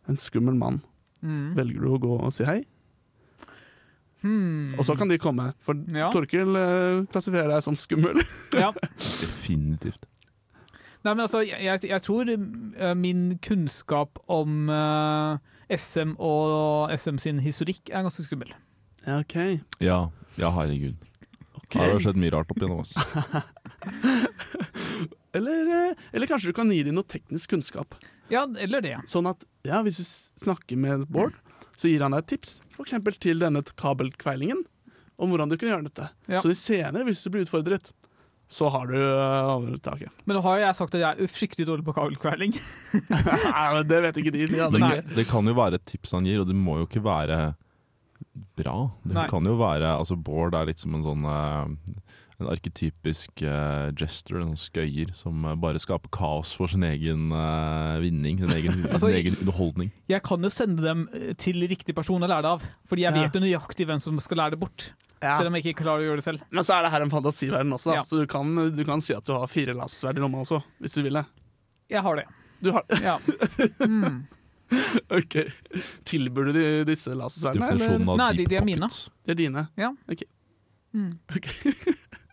en 0.09 0.19
skummel 0.19 0.57
mann. 0.57 0.81
Mm. 1.21 1.55
Velger 1.57 1.85
du 1.85 1.93
å 1.93 2.01
gå 2.01 2.17
og 2.17 2.33
si 2.35 2.47
hei? 2.47 2.61
Hmm. 4.21 4.75
Og 4.75 4.83
så 4.85 4.95
kan 4.99 5.07
de 5.07 5.17
komme. 5.17 5.53
For 5.63 5.75
Ja. 5.95 6.09
Torkil 6.11 6.55
eh, 6.59 7.05
klassifiserer 7.11 7.53
deg 7.53 7.63
som 7.63 7.75
skummel. 7.79 8.19
ja. 8.63 8.73
Definitivt. 8.99 10.05
Nei, 11.03 11.13
men 11.13 11.23
altså, 11.23 11.39
jeg, 11.47 11.79
jeg, 11.87 12.01
tror 12.03 12.27
eh, 12.27 12.93
min 12.93 13.37
kunnskap 13.39 14.19
om 14.27 14.67
uh, 14.67 15.37
SM 15.71 16.17
og 16.19 16.91
SM 16.91 17.21
sin 17.23 17.39
historikk 17.39 17.87
er 17.93 18.03
ganske 18.03 18.25
skummel. 18.25 18.51
Ja, 19.05 19.21
ok. 19.21 19.63
Ja, 19.79 20.09
ja 20.35 20.51
herregud. 20.51 20.99
Okay. 21.55 21.79
Her 21.79 21.87
har 21.87 21.99
det 21.99 22.03
skjedd 22.03 22.19
mye 22.19 22.33
rart 22.33 22.51
opp 22.51 22.59
igjennom 22.59 22.83
oss. 22.83 22.97
Eller, 25.37 25.69
eh, 25.91 26.07
eller 26.11 26.29
kanskje 26.29 26.49
du 26.49 26.57
kan 26.57 26.71
gi 26.73 26.81
dem 26.87 26.97
noe 26.97 27.07
teknisk 27.07 27.53
kunnskap. 27.53 27.95
Ja, 28.33 28.45
eller 28.61 28.81
det. 28.85 28.95
Sånn 29.09 29.29
at 29.29 29.45
ja, 29.67 29.81
hvis 29.85 30.01
du 30.01 30.05
snakker 30.45 30.77
med 30.79 31.07
Bård, 31.11 31.37
så 31.77 31.89
gir 31.89 32.03
han 32.05 32.15
deg 32.15 32.25
et 32.25 32.33
tips. 32.35 32.59
F.eks. 32.75 32.97
til 33.21 33.41
denne 33.41 33.63
kabelkveilingen, 33.63 34.65
om 35.19 35.31
hvordan 35.31 35.51
du 35.51 35.57
kan 35.57 35.73
gjøre 35.73 35.87
dette. 35.89 36.09
Ja. 36.31 36.41
Så 36.41 36.51
de 36.51 36.57
senere, 36.57 37.05
hvis 37.07 37.23
du 37.25 37.31
blir 37.33 37.45
utfordret, 37.45 37.91
så 38.49 38.69
har 38.73 38.89
du 38.89 38.97
overtaket. 38.97 40.13
Men 40.25 40.39
nå 40.39 40.41
har 40.41 40.57
jo 40.57 40.65
jeg 40.65 40.77
sagt 40.79 40.95
at 40.97 41.03
jeg 41.03 41.25
er 41.25 41.29
fryktelig 41.29 41.67
dårlig 41.69 41.85
på 41.85 41.93
kabelkveiling. 41.93 42.55
Nei, 43.13 43.65
men 43.75 43.83
det 43.89 43.99
vet 44.07 44.21
ikke 44.23 44.33
de. 44.33 44.47
de 44.49 44.81
Nei. 44.81 44.95
Det 45.13 45.27
kan 45.29 45.45
jo 45.45 45.53
være 45.57 45.77
et 45.77 45.85
tips 45.89 46.15
han 46.17 46.25
gir, 46.25 46.41
og 46.41 46.49
det 46.49 46.57
må 46.57 46.79
jo 46.79 46.87
ikke 46.89 47.03
være 47.05 47.39
bra. 48.57 48.75
Det 49.05 49.13
Nei. 49.15 49.27
kan 49.29 49.45
jo 49.45 49.53
være 49.59 49.93
Altså, 49.99 50.17
Bård 50.17 50.57
er 50.57 50.69
litt 50.69 50.81
som 50.81 50.97
en 50.97 51.05
sånn 51.05 51.27
eh, 51.29 51.93
En 52.39 52.47
arketypisk 52.47 53.41
uh, 53.43 53.89
jester, 53.99 54.37
en 54.39 54.53
sånn 54.53 54.59
skøyer, 54.61 55.09
som 55.17 55.43
eh, 55.43 55.55
bare 55.59 55.79
skaper 55.83 56.07
kaos 56.15 56.53
for 56.55 56.71
sin 56.71 56.85
egen 56.87 57.33
uh, 57.35 57.97
vinning, 57.99 58.37
sin 58.39 58.53
egen, 58.55 58.85
Altså, 58.93 59.09
sin 59.09 59.17
egen 59.17 59.35
underholdning. 59.41 59.89
Jeg 60.07 60.23
kan 60.23 60.41
jo 60.47 60.51
sende 60.55 60.85
dem 60.85 61.01
eh, 61.11 61.33
til 61.35 61.59
riktig 61.67 61.95
person 61.97 62.23
å 62.23 62.29
lære 62.31 62.45
det 62.47 62.53
av, 62.55 62.63
fordi 62.87 63.03
jeg 63.03 63.11
Ja. 63.11 63.25
vet 63.25 63.35
jo 63.35 63.41
nøyaktig 63.43 63.89
hvem 63.91 63.99
som 64.05 64.21
skal 64.23 64.39
lære 64.43 64.55
det 64.55 64.61
bort. 64.63 64.87
Ja. 65.19 65.33
Selv 65.35 65.51
om 65.51 65.57
jeg 65.59 65.65
ikke 65.67 65.81
klarer 65.83 66.05
å 66.05 66.07
gjøre 66.07 66.21
det 66.23 66.27
selv. 66.29 66.45
Men 66.55 66.63
så 66.63 66.77
er 66.77 66.87
det 66.87 66.93
her 66.95 67.03
en 67.03 67.11
fantasiverden 67.11 67.75
også, 67.75 67.91
da. 67.91 67.99
Ja. 67.99 68.07
så 68.07 68.21
du 68.23 68.25
kan, 68.31 68.55
du 68.55 68.83
kan 68.87 69.03
si 69.03 69.11
at 69.17 69.27
du 69.27 69.33
har 69.35 69.51
fire 69.51 69.75
lasersverd 69.75 70.21
i 70.21 70.23
lomma 70.23 70.45
også, 70.45 70.61
hvis 70.79 70.95
du 70.95 71.03
vil 71.03 71.19
det. 71.19 71.25
Jeg 71.91 72.05
har 72.07 72.21
det. 72.23 72.27
Du 72.63 72.71
har, 72.71 72.87
Ja. 73.03 73.17
Mm. 73.83 74.23
ok. 75.19 75.35
Tilbyr 76.07 76.51
du 76.53 76.55
de, 76.55 76.65
disse 76.87 77.11
lasersverdene. 77.19 77.73
Definisjonen 77.73 78.11
av 78.15 78.19
Nei, 78.23 78.31
de- 78.39 78.47
de 78.51 78.59
er 78.61 78.67
mine. 78.67 78.87
De 79.27 79.33
er 79.35 79.39
dine? 79.43 79.67
Ja. 79.75 79.91
Ok. 80.07 80.23
Mm. 80.95 81.11
Ok. 81.35 81.47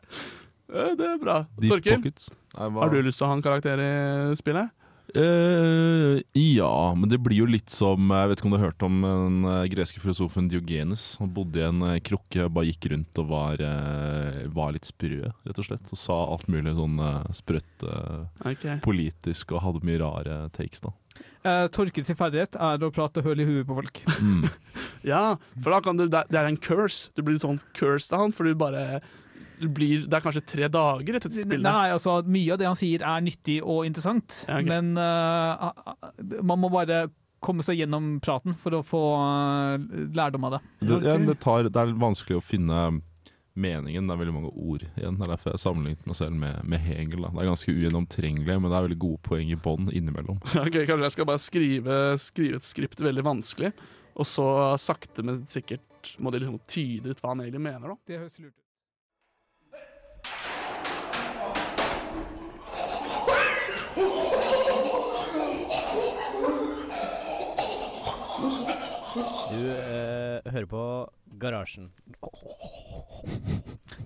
Ja, 0.66 0.88
det 0.98 1.06
er 1.12 1.20
bra. 1.22 1.36
Torkil, 1.62 2.02
har 2.56 2.90
du 2.90 2.98
lyst 3.06 3.20
til 3.20 3.26
å 3.26 3.30
ha 3.30 3.36
en 3.38 3.44
karakter 3.44 3.80
i 3.82 3.92
spillet? 4.38 4.72
Uh, 5.16 6.18
ja, 6.34 6.94
men 6.98 7.08
det 7.08 7.20
blir 7.22 7.38
jo 7.38 7.46
litt 7.48 7.70
som 7.70 8.10
Jeg 8.10 8.26
vet 8.28 8.40
ikke 8.40 8.48
om 8.48 8.52
du 8.52 8.56
har 8.58 8.66
hørt 8.66 8.82
om 8.84 8.96
den 9.04 9.36
eh, 9.48 9.68
greske 9.70 10.00
filosofen 10.02 10.48
Diogenes. 10.50 11.04
Han 11.20 11.30
bodde 11.32 11.60
i 11.62 11.64
en 11.64 11.84
eh, 11.86 12.00
krukke, 12.04 12.48
bare 12.52 12.66
gikk 12.72 12.88
rundt 12.90 13.20
og 13.22 13.28
var, 13.30 13.62
eh, 13.62 14.42
var 14.52 14.74
litt 14.74 14.88
sprø, 14.90 15.30
rett 15.46 15.60
og 15.62 15.68
slett. 15.68 15.92
Og 15.94 16.00
sa 16.00 16.16
alt 16.26 16.48
mulig 16.52 16.74
sånn 16.76 16.98
uh, 17.00 17.22
sprøtt 17.38 17.86
eh, 17.86 18.50
Ok. 18.50 18.66
politisk 18.84 19.54
og 19.54 19.62
hadde 19.64 19.86
mye 19.86 20.02
rare 20.02 20.40
takes, 20.58 20.82
da. 20.84 20.92
Uh, 21.46 21.64
Torkels 21.72 22.10
ferdighet 22.18 22.58
er 22.58 22.82
å 22.82 22.90
prate 22.92 23.22
høl 23.24 23.40
i 23.40 23.46
huet 23.48 23.68
på 23.70 23.78
folk. 23.78 24.02
Mm. 24.18 24.48
Ja, 25.06 25.36
for 25.62 25.70
da 25.70 25.78
kan 25.86 26.00
du, 26.00 26.08
det 26.10 26.24
er- 26.34 26.48
en 26.50 26.58
curse. 26.58 27.12
Du 27.14 27.22
blir 27.22 27.38
sånn 27.38 27.60
cursed 27.78 28.10
av 28.16 28.24
han, 28.24 28.34
for 28.34 28.42
du 28.48 28.56
bare 28.58 28.98
blir, 29.60 30.06
Det 30.06 30.18
er 30.18 30.24
kanskje 30.24 30.44
tre 30.46 30.68
dager 30.72 31.18
etter 31.18 31.32
spillet. 31.32 31.64
Nei, 31.64 31.92
altså, 31.94 32.18
mye 32.28 32.54
av 32.54 32.60
det 32.60 32.68
han 32.68 32.78
sier 32.78 33.04
er 33.06 33.24
nyttig 33.24 33.60
og 33.62 33.86
interessant, 33.88 34.42
Ja, 34.48 34.60
okay. 34.60 34.68
men 34.68 34.96
uh, 35.00 36.42
man 36.44 36.60
må 36.60 36.72
bare 36.72 37.06
komme 37.46 37.64
seg 37.64 37.78
gjennom 37.80 38.16
praten 38.24 38.56
for 38.58 38.74
å 38.74 38.82
få 38.82 39.00
eh, 39.20 39.82
lærdom 40.16 40.48
av 40.48 40.56
det. 40.56 40.60
Det, 40.80 40.96
ja, 41.04 41.14
det, 41.20 41.36
tar, 41.42 41.68
det 41.68 41.78
er 41.78 41.92
vanskelig 42.00 42.40
å 42.40 42.42
finne 42.42 42.80
meningen. 43.56 44.08
Det 44.08 44.14
er 44.14 44.20
veldig 44.20 44.34
mange 44.34 44.52
ord 44.52 44.84
igjen. 44.86 45.18
Det 45.18 45.26
er 45.26 45.32
derfor 45.32 45.52
jeg 45.54 45.62
sammenlignet 45.62 46.08
meg 46.08 46.18
selv 46.18 46.36
med, 46.40 46.58
med 46.68 46.82
Hegel. 46.84 47.24
Da. 47.24 47.32
Det 47.32 47.44
er 47.44 47.50
ganske 47.52 47.74
ugjennomtrengelig, 47.76 48.58
men 48.60 48.72
det 48.72 48.78
er 48.78 48.86
veldig 48.88 49.00
gode 49.04 49.22
poeng 49.28 49.52
i 49.52 49.60
bånn 49.68 49.92
innimellom. 49.92 50.40
Ok, 50.66 50.80
Kanskje 50.88 51.06
jeg 51.06 51.16
skal 51.16 51.30
bare 51.30 51.44
skrive, 51.44 52.00
skrive 52.22 52.60
et 52.60 52.68
skript 52.68 53.04
veldig 53.04 53.26
vanskelig, 53.26 53.72
og 54.16 54.28
så 54.28 54.48
sakte, 54.80 55.24
men 55.26 55.44
sikkert 55.50 56.14
må 56.22 56.32
de 56.32 56.42
liksom 56.42 56.60
tyde 56.70 57.12
ut 57.12 57.22
hva 57.22 57.32
han 57.32 57.44
egentlig 57.44 57.64
mener. 57.68 57.92
da. 57.92 57.98
Det 58.06 58.20
høres 58.20 58.38
lurt 58.40 58.54
ut. 58.54 58.65
Du 69.46 69.62
eh, 69.70 70.52
hører 70.52 70.66
på 70.70 70.82
Garasjen. 71.38 71.90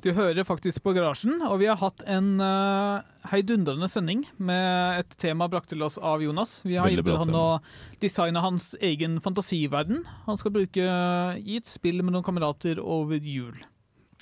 Du 0.02 0.10
hører 0.16 0.44
faktisk 0.44 0.82
på 0.84 0.92
Garasjen, 0.96 1.40
og 1.46 1.60
vi 1.62 1.68
har 1.70 1.78
hatt 1.80 2.02
en 2.08 2.34
uh, 2.42 3.00
heidundrende 3.30 3.88
sending 3.90 4.24
med 4.36 5.00
et 5.00 5.16
tema 5.20 5.48
brakt 5.52 5.70
til 5.72 5.84
oss 5.86 5.96
av 5.96 6.24
Jonas. 6.24 6.60
Vi 6.66 6.76
har 6.76 6.88
Veldig 6.88 7.06
bra 7.06 7.16
hjulpet 7.16 7.32
han 7.32 7.40
å 7.40 8.02
designe 8.02 8.44
hans 8.44 8.72
egen 8.80 9.18
fantasiverden. 9.24 10.04
Han 10.26 10.40
skal 10.40 10.54
bruke 10.54 10.84
eh, 10.84 11.40
i 11.40 11.58
et 11.60 11.68
spill 11.68 12.02
med 12.02 12.16
noen 12.16 12.26
kamerater 12.26 12.80
over 12.82 13.20
jul. 13.20 13.56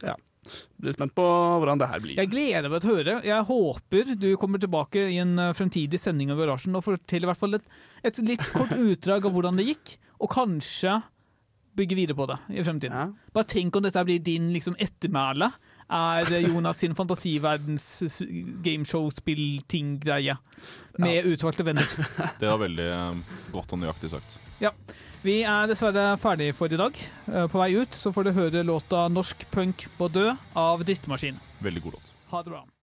Ja. 0.03 0.17
Blir 0.81 0.95
spent 0.95 1.15
på 1.17 1.25
hvordan 1.25 1.81
det 1.81 1.89
her 1.91 2.03
blir. 2.03 2.19
Jeg 2.19 2.31
gleder 2.33 2.71
meg 2.73 2.83
til 2.83 2.93
å 2.93 2.99
høre. 2.99 3.17
Jeg 3.27 3.47
håper 3.51 4.13
du 4.17 4.29
kommer 4.41 4.63
tilbake 4.63 5.09
i 5.13 5.19
en 5.23 5.35
eh, 5.43 5.55
fremtidig 5.57 6.01
sending 6.01 6.33
av 6.35 6.43
Garasjen 6.43 6.79
og 6.79 6.87
forteller 6.87 7.29
i 7.29 7.33
hvert 7.33 7.43
fall 7.43 7.59
et, 7.59 7.73
et 8.07 8.21
litt 8.25 8.45
kort 8.55 8.75
utdrag 8.91 9.27
av 9.27 9.35
hvordan 9.35 9.59
det 9.61 9.71
gikk, 9.73 9.99
og 10.19 10.31
kanskje 10.33 10.99
bygge 11.79 11.95
videre 11.95 12.17
på 12.19 12.27
det 12.27 12.39
i 12.59 12.65
fremtiden. 12.67 12.95
Ja. 12.97 13.33
Bare 13.35 13.47
tenk 13.47 13.77
om 13.79 13.85
dette 13.85 14.03
blir 14.07 14.23
din 14.25 14.51
liksom, 14.55 14.75
ettermæle. 14.83 15.53
Er 15.89 16.27
Jonas 16.43 16.83
sin 16.83 16.95
fantasiverdens 16.99 17.87
gameshow-spill-ting-greie. 18.65 20.35
Med 20.99 21.29
utvalgte 21.31 21.65
venner. 21.65 21.87
Det 22.41 22.51
var 22.51 22.59
veldig 22.61 22.89
eh, 22.93 23.23
godt 23.55 23.73
og 23.73 23.81
nøyaktig 23.81 24.11
sagt. 24.13 24.37
Ja. 24.61 24.75
Vi 25.23 25.41
er 25.47 25.71
dessverre 25.71 26.13
ferdig 26.23 26.51
for 26.59 26.71
i 26.71 26.79
dag. 26.79 26.99
Eh, 27.31 27.47
På 27.51 27.63
vei 27.63 27.73
ut 27.79 27.95
så 27.97 28.13
får 28.15 28.29
du 28.29 28.35
høre 28.37 28.67
låta 28.67 29.07
'Norsk 29.09 29.47
punk 29.55 29.87
på 29.99 30.11
død' 30.13 30.37
av 30.59 30.85
Drittmaskin. 30.85 31.39
Veldig 31.63 31.83
god 31.83 31.99
låt. 31.99 32.13
Ha 32.35 32.43
det 32.43 32.51
bra. 32.53 32.65